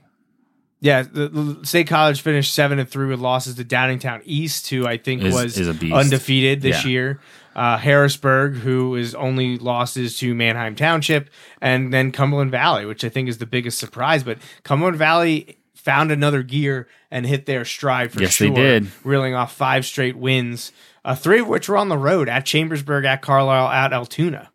[0.82, 4.98] yeah, the, State College finished seven and three with losses to Downingtown East, who I
[4.98, 6.90] think Is- was is undefeated this Yeah.
[6.92, 7.20] year.
[7.56, 11.30] Uh, Harrisburg, who is only losses to Manheim Township,
[11.62, 14.24] and then Cumberland Valley, which I think is the biggest surprise.
[14.24, 18.50] But Cumberland Valley found another gear and hit their stride for Yes, sure.
[18.50, 18.88] they did.
[19.04, 20.72] reeling off five straight wins,
[21.10, 24.52] uh, three of which were on the road at Chambersburg, at Carlisle, at Altoona.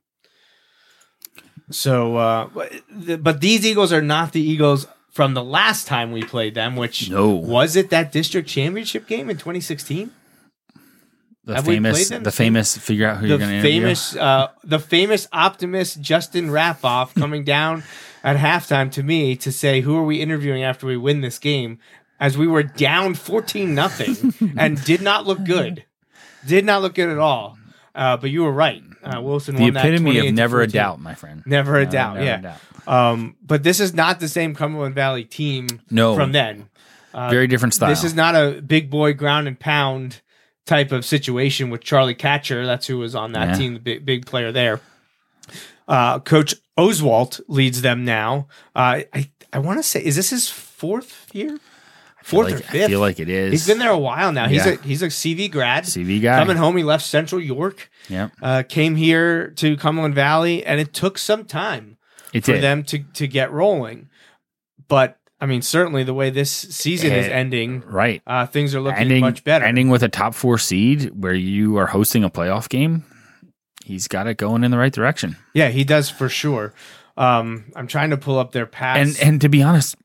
[1.70, 2.72] So, uh, but,
[3.06, 6.76] th- but these Eagles are not the Eagles from the last time we played them,
[6.76, 7.28] which No.
[7.30, 10.10] was it that district championship game in 2016?
[11.46, 12.76] The Have famous, the famous.
[12.78, 13.80] Figure out who The you're going to interview.
[13.80, 17.82] famous, uh, the famous optimist Justin Raffauf coming down
[18.22, 21.78] at halftime to me to say, "Who are we interviewing after we win this game?"
[22.18, 25.84] As we were down 14 nothing and did not look good,
[26.46, 27.58] did not look good at all.
[27.94, 28.82] Uh, but you were right.
[29.04, 31.42] Uh, Wilson The won that epitome 28 of never a doubt, my friend.
[31.46, 32.14] Never a No, doubt.
[32.14, 32.36] never a yeah.
[32.40, 32.88] doubt.
[32.88, 36.16] Um, but this is not the same Cumberland Valley team No.
[36.16, 36.68] from then.
[37.14, 37.86] Very different style.
[37.88, 40.20] Uh, This is not a big boy ground and pound
[40.66, 42.66] type of situation with Charlie Katshir.
[42.66, 43.54] That's who was on that Yeah.
[43.54, 44.80] team, the big, big player there.
[45.86, 48.48] Uh, Coach Oswalt leads them now.
[48.74, 51.58] Uh, I I want to say, is this his fourth year?
[52.24, 52.84] Fourth like, or fifth?
[52.84, 53.52] I feel like it is.
[53.52, 54.48] He's been there a while now.
[54.48, 54.72] He's Yeah.
[54.72, 55.84] a he's a CV grad.
[55.84, 56.38] CV guy.
[56.38, 58.32] Coming home, he left Central York, Yep.
[58.42, 61.98] uh, came here to Cumberland Valley, and it took some time
[62.32, 62.62] It for did.
[62.62, 64.08] them to to get rolling.
[64.88, 68.22] But I mean, certainly the way this season is Eh, ending, Right.
[68.26, 69.64] uh, things are looking ending much better.
[69.66, 73.04] Ending with a top four seed where you are hosting a playoff game.
[73.84, 75.36] He's got it going in the right direction.
[75.52, 76.72] Yeah, he does for sure.
[77.18, 79.20] Um, I'm trying to pull up their past.
[79.20, 79.96] And and to be honest,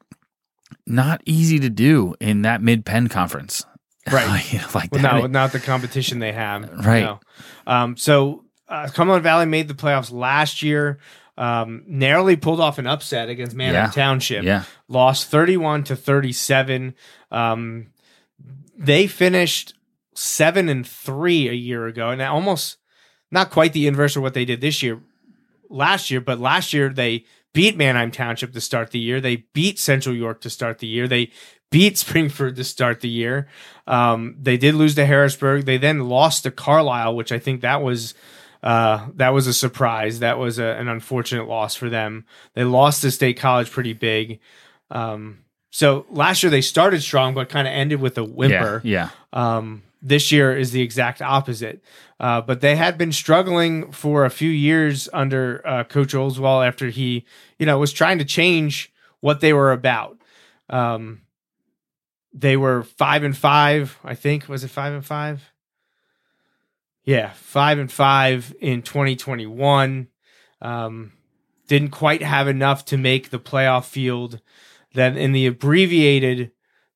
[0.89, 3.65] not easy to do in that mid Penn conference.
[4.11, 4.51] Right.
[4.51, 6.67] You know, like well, no, not the competition they have.
[6.83, 7.03] Right.
[7.03, 7.19] No.
[7.67, 10.97] Um, so uh, Cumberland Valley made the playoffs last year.
[11.37, 13.91] Um, narrowly pulled off an upset against Manheim Yeah.
[13.91, 14.43] Township.
[14.43, 14.63] Yeah.
[14.87, 16.95] Lost 31 to 37.
[17.29, 17.87] Um,
[18.75, 19.75] they finished
[20.15, 22.77] seven and three a year ago, and almost
[23.31, 24.99] not quite the inverse of what they did this year,
[25.69, 26.21] last year.
[26.21, 29.19] But last year they beat Manheim Township to start the year.
[29.21, 31.07] They beat Central York to start the year.
[31.07, 31.31] They
[31.71, 33.47] beat Springford to start the year.
[33.87, 35.65] Um, they did lose to Harrisburg.
[35.65, 38.13] They then lost to Carlisle, which I think that was
[38.61, 40.19] uh, that was a surprise.
[40.19, 42.25] That was a, an unfortunate loss for them.
[42.55, 44.39] They lost to State College pretty big.
[44.91, 45.39] Um,
[45.71, 48.81] so last year they started strong, but kind of ended with a Yeah, whimper.
[48.83, 49.09] yeah.
[49.31, 51.83] Um, this year is the exact opposite.
[52.19, 56.89] Uh, but they had been struggling for a few years under uh, Coach Oswalt after
[56.89, 57.25] he,
[57.57, 58.91] you know, was trying to change
[59.21, 60.17] what they were about.
[60.69, 61.21] Um,
[62.33, 64.49] they were five and five, I think.
[64.49, 65.51] Was it five and five?
[67.03, 70.07] Yeah, five and five in 2021.
[70.61, 71.13] Um,
[71.67, 74.41] didn't quite have enough to make the playoff field.
[74.93, 76.51] Then in the abbreviated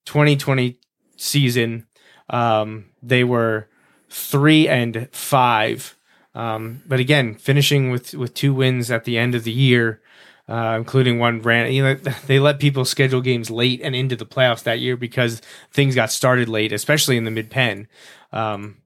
[0.06, 0.78] 2020
[1.16, 1.88] season,
[2.30, 3.70] um, they were
[4.14, 5.98] three and five.
[6.36, 10.02] Um, but again, finishing with with two wins at the end of the year,
[10.48, 11.72] uh, including one ran.
[11.72, 11.94] You know,
[12.28, 15.42] they let people schedule games late and into the playoffs that year because
[15.72, 17.88] things got started late, especially in the mid pen.
[18.32, 18.78] Um,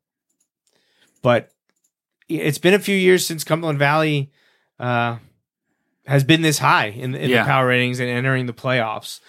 [1.21, 1.51] but
[2.29, 4.31] it's been a few years since Cumberland Valley
[4.79, 5.17] uh,
[6.05, 7.43] has been this high in, in Yeah.
[7.43, 9.19] the power ratings and entering the playoffs.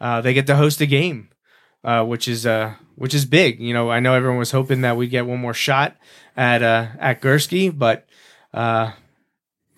[0.00, 1.30] Uh, they get to host a game,
[1.84, 3.60] uh, which is uh, which is big.
[3.60, 5.96] You know, I know everyone was hoping that we'd get one more shot
[6.36, 8.06] at uh, at Gursky, but
[8.52, 8.92] uh,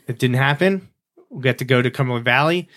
[0.06, 0.88] it didn't happen.
[1.28, 2.68] We'll get to go to Cumberland Valley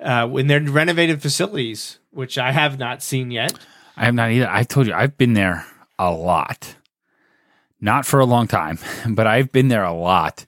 [0.00, 3.54] uh, in their renovated facilities, which I have not seen yet.
[3.96, 4.48] I have not either.
[4.48, 5.66] I told you I've been there
[5.98, 6.76] a lot.
[7.80, 8.78] Not for a long time,
[9.08, 10.44] but I've been there a lot.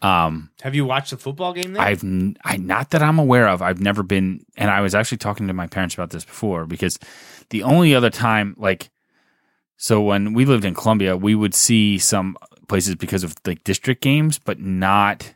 [0.00, 1.82] Um, Have you watched the football game there?
[1.82, 3.62] I've n- I not that I'm aware of.
[3.62, 6.98] I've never been, and I was actually talking to my parents about this before because
[7.50, 8.90] the only other time, like,
[9.76, 12.36] so when we lived in Columbia, we would see some
[12.68, 15.34] places because of like district games, but not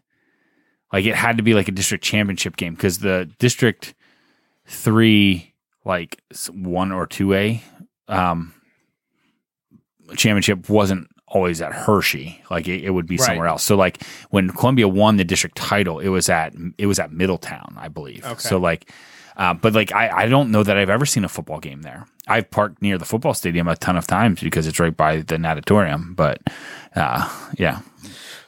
[0.92, 3.94] like it had to be like a district championship game because the district
[4.66, 5.54] three,
[5.84, 7.62] like one or two A,
[8.08, 8.52] um,
[10.16, 12.42] championship wasn't always at Hershey.
[12.50, 13.26] Like it, it would be Right.
[13.26, 13.62] somewhere else.
[13.64, 17.74] So like when Columbia won the district title, it was at it was at Middletown,
[17.78, 18.24] I believe.
[18.24, 18.38] Okay.
[18.38, 18.90] So like,
[19.36, 22.06] uh, but like I, I don't know that I've ever seen a football game there.
[22.28, 25.38] I've parked near the football stadium a ton of times because it's right by the
[25.38, 26.14] natatorium.
[26.14, 26.40] But
[26.94, 27.28] uh,
[27.58, 27.80] yeah,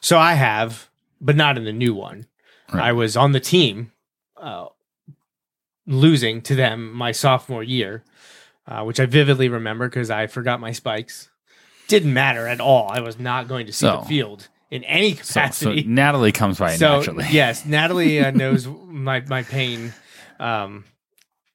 [0.01, 0.89] So I have,
[1.21, 2.27] but not in the new one.
[2.73, 2.85] Right.
[2.85, 3.93] I was on the team,
[4.37, 4.67] uh,
[5.87, 8.05] losing to them my sophomore year,
[8.67, 11.31] uh, which I vividly remember because I forgot my spikes.
[11.89, 12.89] Didn't matter at all.
[12.91, 15.85] I was not going to see So- the field in any so, so capacity.
[15.85, 17.27] Natalie comes by So, naturally.
[17.31, 19.93] yes, Natalie uh, knows my my pain.
[20.41, 20.85] Um,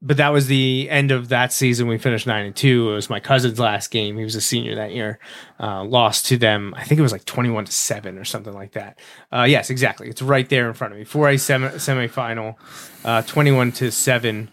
[0.01, 1.87] but that was the end of that season.
[1.87, 2.89] We finished nine and two.
[2.91, 4.17] It was my cousin's last game.
[4.17, 5.19] He was a senior that year.
[5.59, 6.73] Uh, lost to them.
[6.77, 8.97] I think it was like twenty-one to seven or something like that.
[9.33, 10.07] Uh, yes, exactly.
[10.07, 11.03] It's right there in front of me.
[11.03, 12.55] Four A semi semifinal,
[13.03, 14.49] uh, twenty-one to seven.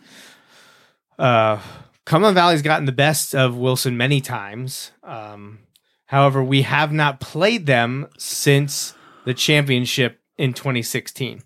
[1.18, 1.60] Uh,
[2.04, 4.90] Cumberland Valley's gotten the best of Wilson many times.
[5.04, 5.60] Um,
[6.06, 8.94] however, we have not played them since
[9.24, 11.42] the championship in 2016.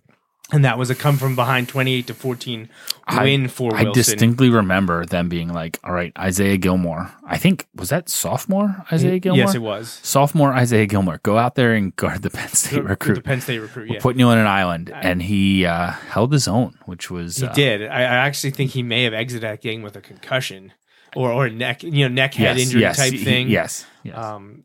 [0.52, 2.68] And that was a come from behind 28 to 14
[3.06, 3.92] I- win for I Wilson.
[3.92, 7.12] distinctly remember them being like, "All right, Isaiah Gilmore.
[7.24, 9.38] I think was that sophomore Isaiah Gilmore.
[9.46, 10.00] Yes, it was.
[10.02, 11.20] Sophomore Isaiah Gilmore.
[11.22, 13.14] Go out there and guard the Penn State The, recruit.
[13.14, 14.00] the Penn State recruit, We're yeah.
[14.02, 17.52] putting you on an island, and he uh, held his own, which was He uh,
[17.52, 17.82] did.
[17.86, 20.72] I, I actually think he may have exited that game with a concussion
[21.16, 23.48] or or neck, you know, neck head yes, injury yes, type thing.
[23.48, 24.16] Yes, yes.
[24.16, 24.64] Um,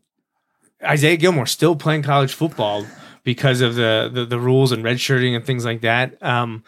[0.82, 2.86] Isaiah Gilmore still playing college football
[3.24, 6.22] because of the the, the rules and redshirting and things like that.
[6.22, 6.64] Um,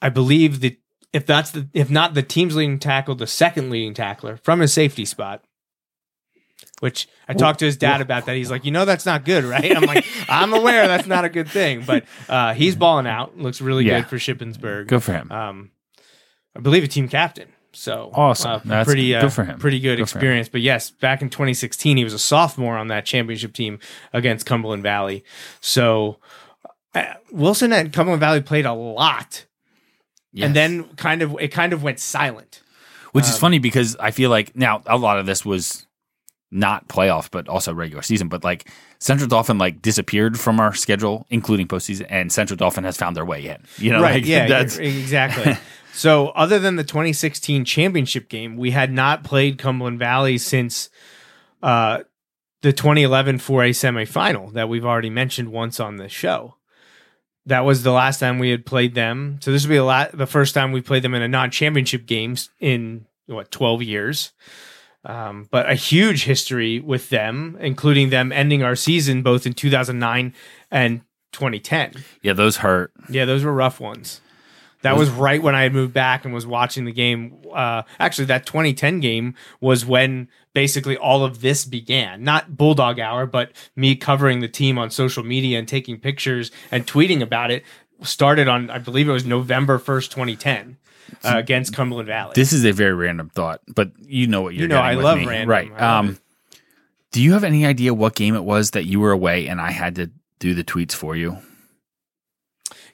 [0.00, 0.76] I believe that
[1.12, 4.72] if that's the if not the team's leading tackle, the second leading tackler from his
[4.72, 5.42] safety spot.
[6.80, 8.36] Which I talked to his dad about that.
[8.36, 9.76] He's like, you know, that's not good, right?
[9.76, 13.36] I'm like, I'm aware that's not a good thing, but uh, he's balling out.
[13.36, 14.00] Looks really Yeah.
[14.00, 14.86] good for Shippensburg.
[14.86, 15.32] Good for him.
[15.32, 15.70] Um,
[16.56, 17.48] I believe a team captain.
[17.78, 18.50] So Awesome.
[18.50, 19.58] uh, That's pretty good uh, for him.
[19.58, 20.48] Pretty good, Good experience.
[20.48, 23.78] But yes, back in 2016, he was a sophomore on that championship team
[24.12, 25.24] against Cumberland Valley.
[25.60, 26.18] So
[26.94, 29.44] uh, Wilson and Cumberland Valley played a lot,
[30.32, 30.46] Yes.
[30.46, 32.62] and then kind of it kind of went silent.
[33.12, 35.86] which is um, funny because I feel like now a lot of this was
[36.50, 38.28] not playoff, but also regular season.
[38.28, 42.96] But like Central Dauphin like disappeared from our schedule, including postseason, and Central Dauphin has
[42.96, 43.62] found their way in.
[43.76, 44.14] You know, right?
[44.14, 45.56] like, yeah, that's exactly.
[45.92, 50.88] so, other than the 2016 championship game, we had not played Cumberland Valley since
[51.62, 52.00] uh,
[52.62, 56.54] the 2011 4A semifinal that we've already mentioned once on the show.
[57.46, 59.38] That was the last time we had played them.
[59.42, 62.04] So this would be a lot, the first time we played them in a non-championship
[62.04, 64.32] games in what 12 years.
[65.08, 70.34] Um, but a huge history with them, including them ending our season both in 2009
[70.70, 71.00] and
[71.32, 71.94] 2010.
[72.22, 72.92] yeah, those hurt.
[73.08, 74.20] Yeah, those were rough ones.
[74.82, 77.36] That was right when I had moved back and was watching the game.
[77.52, 82.22] Uh, actually, that 2010 game was when basically all of this began.
[82.22, 86.86] Not Bulldog Hour, but me covering the team on social media and taking pictures and
[86.86, 87.64] tweeting about it.
[88.02, 90.76] started on I believe it was November first, twenty ten,
[91.24, 92.32] uh, against Cumberland Valley.
[92.34, 95.18] This is a very random thought, but you know what you're You know, I love
[95.18, 95.26] me.
[95.26, 95.48] random.
[95.48, 95.70] right?
[95.70, 96.18] Love Um,
[97.12, 99.70] do you have any idea what game it was that you were away and I
[99.70, 101.38] had to do the tweets for you?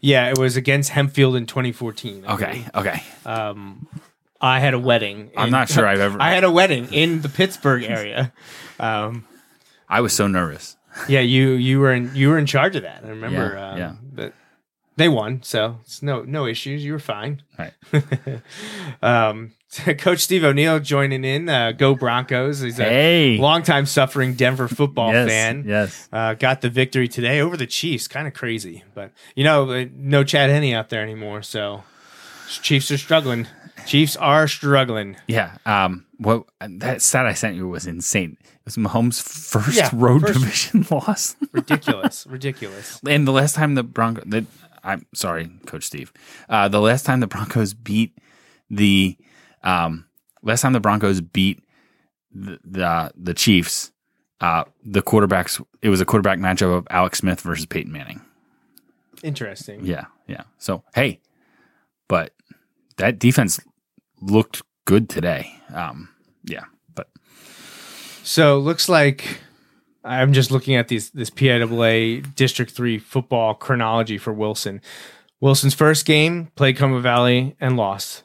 [0.00, 2.24] yeah, it was against Hempfield in twenty fourteen.
[2.26, 3.02] Okay, okay.
[3.24, 3.86] Um,
[4.40, 5.30] I had a wedding.
[5.36, 6.20] I'm not sure I've ever.
[6.20, 8.32] I had a wedding in the Pittsburgh area.
[8.78, 9.26] Um,
[9.88, 10.76] I was so nervous.
[11.08, 13.02] yeah, you you were in you were in charge of that.
[13.04, 13.54] I remember.
[13.54, 13.92] Yeah, um, yeah.
[14.96, 16.84] They won, so it's no no issues.
[16.84, 17.42] You were fine.
[17.58, 17.72] Right.
[19.02, 19.52] um,
[19.98, 21.48] Coach Steve O'Neill joining in.
[21.48, 22.60] Uh, go Broncos!
[22.60, 25.64] He's a Hey, longtime suffering Denver football yes, fan.
[25.66, 26.08] Yes.
[26.12, 28.06] Uh, got the victory today over the Chiefs.
[28.06, 31.42] Kind of crazy, but you know, uh, no Chad Henney out there anymore.
[31.42, 31.82] So
[32.48, 33.48] Chiefs are struggling.
[33.86, 35.16] Chiefs are struggling.
[35.26, 35.56] Yeah.
[35.66, 36.06] Um.
[36.18, 38.36] What that stat I sent you was insane.
[38.40, 41.34] It was Mahomes' first Yeah, road first- division loss.
[41.52, 43.00] Ridiculous, ridiculous.
[43.06, 44.46] and the last time the Bronco, the,
[44.84, 46.12] I'm sorry, Coach Steve.
[46.48, 48.16] Uh, the last time the Broncos beat
[48.70, 49.16] the,
[49.62, 50.06] um,
[50.42, 51.62] last time the Broncos beat
[52.32, 53.92] the the, the Chiefs,
[54.40, 55.64] uh, the quarterbacks.
[55.82, 58.20] It was a quarterback matchup of Alex Smith versus Peyton Manning.
[59.22, 59.84] Interesting.
[59.86, 60.42] Yeah, yeah.
[60.58, 61.20] So hey,
[62.08, 62.32] but
[62.96, 63.60] that defense
[64.20, 65.54] looked good today.
[65.72, 66.10] Um,
[66.44, 66.64] yeah,
[66.94, 67.08] but
[68.22, 69.40] So looks like
[70.04, 74.82] I'm just looking at these this PIAA District Three football chronology for Wilson.
[75.40, 78.22] Wilson's first game played Cumberland Valley and lost,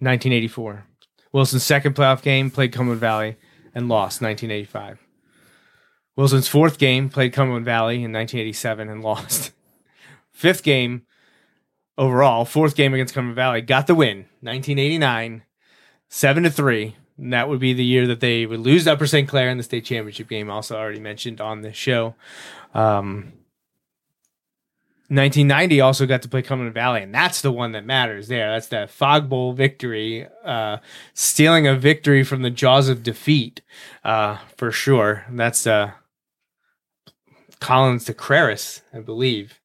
[0.00, 0.84] 1984.
[1.32, 3.36] Wilson's second playoff game played Cumberland Valley
[3.74, 4.98] and lost, 1985.
[6.16, 9.52] Wilson's fourth game played Cumberland Valley in 1987 and lost.
[10.30, 11.02] Fifth game
[11.98, 15.42] overall, fourth game against Cumberland Valley, got the win, 1989,
[16.08, 16.96] seven to three.
[17.16, 19.28] And that would be the year that they would lose Upper St.
[19.28, 22.14] Clair in the state championship game, also already mentioned on this show.
[22.74, 23.32] Um,
[25.08, 28.50] 1990 also got to play Cumberland Valley, and that's the one that matters there.
[28.50, 30.78] That's that Fog Bowl victory, uh,
[31.12, 33.60] stealing a victory from the jaws of defeat,
[34.02, 35.26] uh, for sure.
[35.30, 35.92] That's uh,
[37.60, 39.60] Collins to Creris, I believe.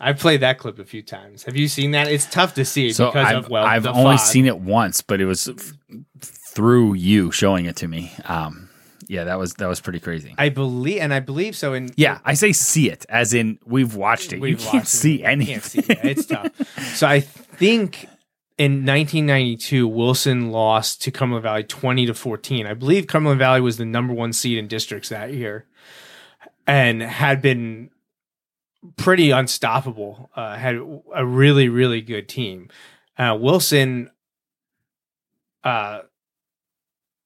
[0.00, 1.44] I've played that clip a few times.
[1.44, 2.08] Have you seen that?
[2.08, 4.26] It's tough to see so because I've, of well, I've only fog.
[4.26, 5.72] seen it once, but it was f-
[6.20, 8.12] through you showing it to me.
[8.24, 8.68] Um,
[9.08, 10.34] yeah, that was that was pretty crazy.
[10.36, 11.72] I believe, and I believe so.
[11.74, 14.40] In yeah, I say see it as in we've watched it.
[14.40, 14.88] We've you can't it.
[14.88, 15.54] see You anything.
[15.54, 15.84] Can't see.
[15.88, 16.26] Yeah, it's
[16.60, 16.94] tough.
[16.96, 18.06] So I think
[18.58, 22.66] in 1992, Wilson lost to Cumberland Valley 20 to 14.
[22.66, 25.66] I believe Cumberland Valley was the number one seed in districts that year,
[26.66, 27.90] and had been
[28.96, 30.30] pretty unstoppable.
[30.36, 30.76] Uh, had
[31.14, 32.68] a really really good team.
[33.18, 34.10] Uh, Wilson
[35.64, 36.00] uh,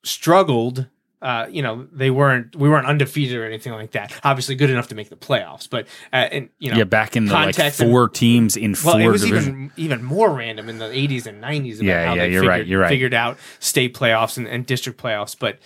[0.04, 0.86] struggled
[1.22, 4.18] uh, you know, they weren't we weren't undefeated or anything like that.
[4.24, 7.26] Obviously, good enough to make the playoffs, but uh, and you know, yeah, back in
[7.26, 10.70] the like context and- four teams in well, four it was even even more random
[10.70, 11.74] in the 80s and 90s.
[11.74, 12.88] About Yeah, how yeah, they you're figured, right, you're right.
[12.88, 15.58] Figured out state playoffs and, and district playoffs, but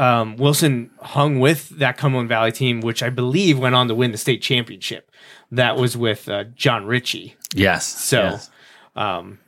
[0.00, 4.12] um, Wilson hung with that Cumberland Valley team, which I believe went on to win
[4.12, 5.10] the state championship.
[5.52, 7.34] That was with uh, John Ritchie.
[7.54, 7.86] yes.
[7.86, 8.50] So, yes.
[8.96, 9.38] um,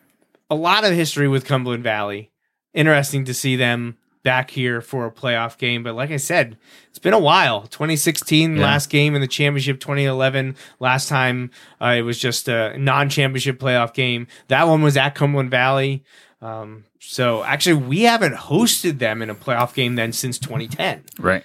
[0.51, 2.31] a lot of history with Cumberland Valley.
[2.75, 5.83] Interesting to see them back here for a playoff game.
[5.83, 6.57] But like I said,
[6.91, 7.63] it's been a while.
[7.63, 8.63] 2016, Yeah.
[8.63, 9.81] last game in the championship.
[9.81, 11.51] 2011, last time
[11.81, 14.27] uh, it was just a non-championship playoff game.
[14.49, 16.05] That one was at Cumberland Valley.
[16.43, 21.05] Um, so actually, we haven't hosted them in a playoff game then since 2010.
[21.21, 21.45] right.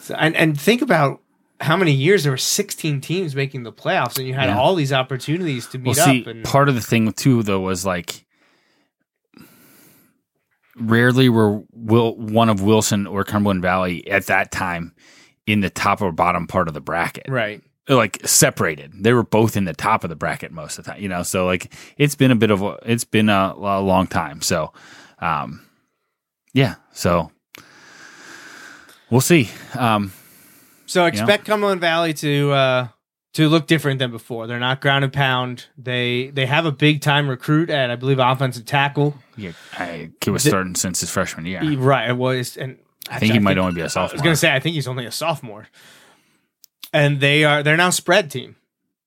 [0.00, 1.20] So, and and think about.
[1.62, 4.56] How many years there were 16 teams making the playoffs, and you had Yeah.
[4.58, 6.26] all these opportunities to Well, meet see, up.
[6.28, 8.24] And part of the thing too, though, was like
[10.76, 14.94] rarely were Will one of Wilson or Cumberland Valley at that time
[15.46, 17.62] in the top or bottom part of the bracket, right,
[17.96, 18.92] like separated.
[18.94, 21.22] They were both in the top of the bracket most of the time, you know.
[21.22, 24.40] So like it's been a bit of a it's been a, a long time.
[24.42, 24.72] So,
[25.18, 25.66] um,
[26.54, 26.76] yeah.
[26.92, 27.30] So
[29.10, 29.50] we'll see.
[29.78, 30.12] Um,
[30.86, 32.88] So expect Cumberland Valley to uh,
[33.34, 34.46] to look different than before.
[34.46, 35.66] They're not ground and pound.
[35.78, 39.14] They they have a big time recruit at I believe offensive tackle.
[39.36, 41.60] yeah, I, kid was The- starting since his freshman year.
[41.60, 42.78] He- right, it was and
[43.10, 44.10] I think he might only be a sophomore.
[44.10, 45.66] I was going to say I think he's only a sophomore.
[46.92, 48.56] And they are they're now spread team.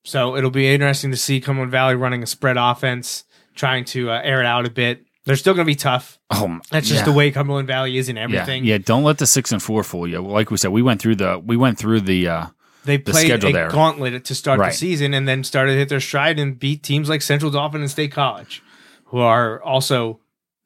[0.05, 3.23] So it'll be interesting to see Cumberland Valley running a spread offense,
[3.55, 5.05] trying to uh, air it out a bit.
[5.25, 6.19] They're still going to be tough.
[6.29, 7.05] Oh, That's just yeah.
[7.05, 8.65] the way Cumberland Valley is in everything.
[8.65, 8.77] Yeah, yeah.
[8.79, 10.19] Don't let the six and four fool you.
[10.21, 12.45] Like we said, we went through the we went through the uh,
[12.83, 13.69] They played schedule a there.
[13.69, 14.71] gauntlet to start Right.
[14.73, 17.79] the season and then started to hit their stride and beat teams like Central Dauphin
[17.79, 18.61] and State College,
[19.05, 20.19] who are also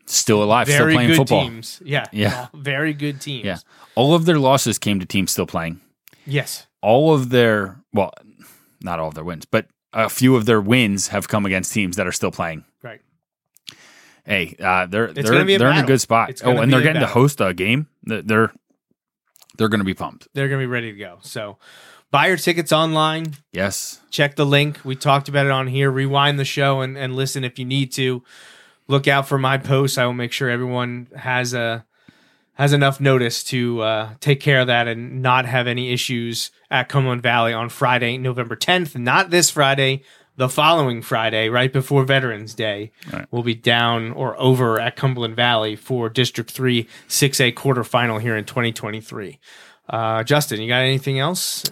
[0.08, 1.44] still alive, still playing good football.
[1.44, 1.80] teams.
[1.86, 2.06] Yeah.
[2.12, 2.48] Yeah.
[2.56, 3.46] Very good teams.
[3.46, 3.58] Yeah,
[3.94, 5.82] all of their losses came to teams still playing.
[6.26, 6.66] Yes.
[6.88, 8.14] All of their well,
[8.82, 11.98] not all of their wins, but a few of their wins have come against teams
[11.98, 12.64] that are still playing.
[12.82, 13.02] Right.
[14.26, 16.30] Hey, uh, they're gonna they're be a they're in a good spot.
[16.30, 17.88] It's Oh, and they're getting to host a game.
[18.04, 18.54] They're they're,
[19.58, 20.28] they're going to be pumped.
[20.34, 21.18] They're going to be ready to go.
[21.24, 21.58] So
[22.12, 23.34] buy your tickets online.
[23.52, 24.00] Yes.
[24.10, 24.80] check the link.
[24.86, 25.90] We talked about it on here.
[25.92, 28.24] Rewind the show and, and listen if you need to.
[28.88, 29.98] Look out for my posts.
[29.98, 31.86] I will make sure everyone has a
[32.58, 36.90] has enough notice to uh, take care of that and not have any issues at
[36.90, 38.96] Cumberland Valley on Friday, November 10th.
[39.00, 40.02] Not this Friday,
[40.38, 42.92] the following Friday, right before Veterans Day.
[43.14, 43.28] Right.
[43.32, 48.44] We'll be down or over at Cumberland Valley for District 3 6A quarterfinal here in
[48.46, 49.40] 2023.
[49.90, 51.64] Uh, Justin, you got anything else?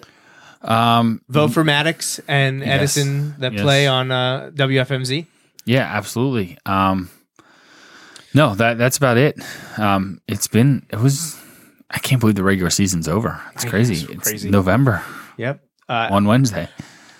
[0.61, 2.67] Um, Vote for Maddox and Yes.
[2.97, 3.61] Edison that Yes.
[3.61, 5.25] play on uh, WFMZ.
[5.65, 6.57] Yeah, absolutely.
[6.65, 7.09] Um,
[8.35, 9.39] no, that that's about it.
[9.77, 11.39] Um, it's been it was.
[11.89, 13.41] I can't believe the regular season's over.
[13.53, 14.05] It's I crazy.
[14.11, 14.49] it's crazy.
[14.49, 15.03] November
[15.37, 15.63] Yep.
[15.87, 16.67] Uh, on Wednesday.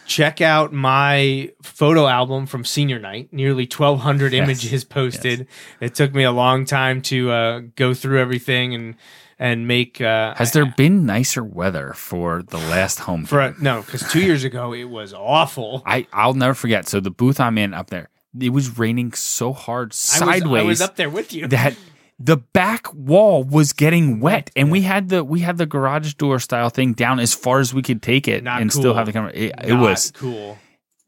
[0.08, 3.30] check out my photo album from senior night.
[3.32, 4.44] Nearly 1,200 Yes.
[4.44, 5.48] images posted.
[5.80, 8.96] It took me a long time to uh, go through everything and
[9.38, 10.02] and make.
[10.02, 13.26] Uh, Has there been nicer weather for the last home?
[13.26, 13.82] for a, no?
[13.82, 15.84] Because two years ago it was awful.
[15.86, 16.88] I I'll never forget.
[16.88, 18.10] So the booth I'm in up there,
[18.40, 21.48] it was raining so hard I was, sideways I was up there with you.
[21.48, 21.76] that
[22.20, 26.40] the back wall was getting wet, and we had the we had the garage door
[26.40, 29.14] style thing down as far as we could take it, Not and still have the
[29.14, 29.32] camera.
[29.34, 30.58] It, it was cool.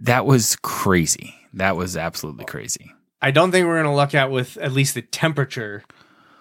[0.02, 1.34] that was crazy.
[1.54, 2.92] That was absolutely crazy.
[3.22, 5.84] I don't think we're going to luck out with at least the temperature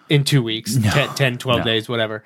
[0.09, 0.89] in two weeks, No.
[0.91, 1.63] 10, 10 12 No.
[1.65, 2.23] days, whatever.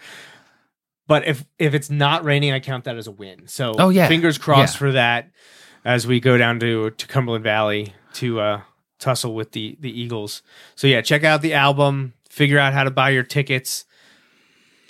[1.07, 3.47] But if if it's not raining, I count that as a win.
[3.47, 4.07] So Oh, yeah.
[4.07, 4.79] fingers crossed Yeah.
[4.79, 5.31] for that
[5.85, 8.61] as we go down to, to Cumberland Valley to uh,
[8.99, 10.41] tussle with the, the Eagles.
[10.75, 13.85] So yeah, check out the album, figure out how to buy your tickets.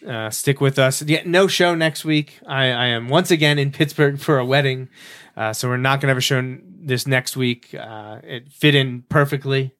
[0.05, 1.03] Uh, stick with us.
[1.03, 2.39] Yeah, no show next week.
[2.47, 4.89] I, I am once again in Pittsburgh for a wedding,
[5.37, 7.75] uh, so we're not gonna have a show this next week.
[7.75, 9.75] Uh, it fit in perfectly.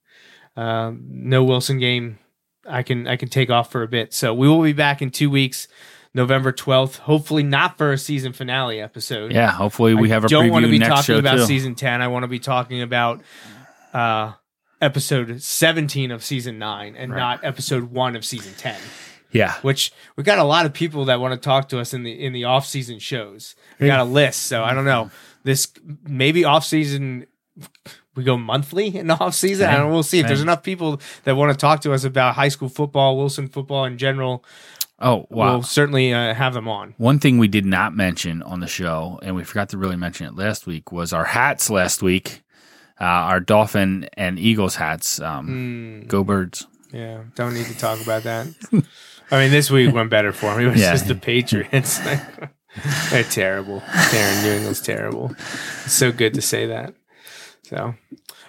[0.56, 2.20] Um, no Wilson game.
[2.68, 4.14] I can I can take off for a bit.
[4.14, 5.68] So we will be back in two weeks,
[6.14, 6.98] November twelfth.
[6.98, 9.32] Hopefully not for a season finale episode.
[9.32, 11.46] Yeah, hopefully we have a don't want to be talking about too.
[11.46, 12.02] season ten.
[12.02, 13.22] I want to be talking about
[13.94, 14.34] uh,
[14.82, 17.20] episode seventeen of season nine, and Right.
[17.20, 18.78] not episode one of season ten
[19.32, 22.04] yeah, which we got a lot of people that want to talk to us in
[22.04, 23.56] the in the off season shows.
[23.80, 25.10] We got a list, so I don't know.
[25.44, 25.72] This
[26.04, 27.26] maybe off season
[28.16, 29.70] we go monthly in the off season.
[29.70, 29.92] I don't.
[29.92, 32.70] We'll see if there's enough people that want to talk to us about high school
[32.70, 34.44] football, Wilson football in general.
[35.02, 35.54] Oh wow.
[35.56, 36.94] We'll certainly uh, have them on.
[36.98, 40.28] One thing we did not mention on the show, and we forgot to really mention
[40.28, 42.44] it last week, was our hats last week.
[43.00, 45.20] Uh, our Dolphin and Eagles hats.
[45.20, 46.68] Um, Mm, Go Birds.
[46.94, 48.48] yeah, don't need to talk about that.
[49.32, 50.66] I mean, this week went better for me.
[50.66, 50.92] It was Yeah.
[50.92, 51.98] just the Patriots.
[53.10, 53.82] They're terrible.
[54.12, 55.32] They're New England's terrible.
[55.86, 56.94] It's so good to say that.
[57.64, 57.96] So,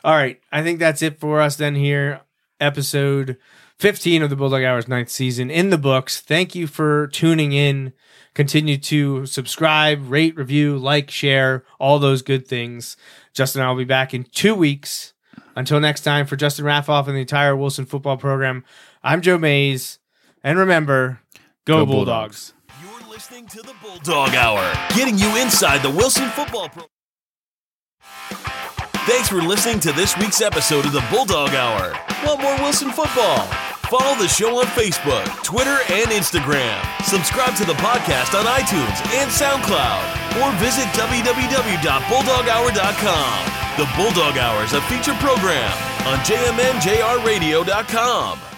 [0.04, 0.38] all right.
[0.52, 2.20] I think that's it for us then here.
[2.60, 3.38] Episode
[3.82, 6.20] 15 of the Bulldog Hours ninth season in the books.
[6.20, 7.92] Thank you for tuning in.
[8.32, 12.96] Continue to subscribe, rate, review, like, share, all those good things.
[13.34, 15.14] Justin and I will be back in two weeks.
[15.56, 18.64] Until next time, for Justin Raffauf and the entire Wilson football program,
[19.02, 19.98] I'm Joe Mays.
[20.44, 21.18] And remember,
[21.64, 22.52] go, Go Bulldogs.
[22.78, 23.02] Bulldogs.
[23.02, 26.86] You're listening to the Bulldog Hour, getting you inside the Wilson football program.
[29.08, 31.98] Thanks for listening to this week's episode of the Bulldog Hour.
[32.24, 33.48] Want more Wilson football?
[33.92, 36.80] Follow the show on Facebook, Twitter, and Instagram.
[37.04, 43.44] Subscribe to the podcast on iTunes and SoundCloud, or visit www.bulldoghour.com.
[43.76, 45.70] The Bulldog Hour is a feature program
[46.06, 48.51] on jmnjrradio.com.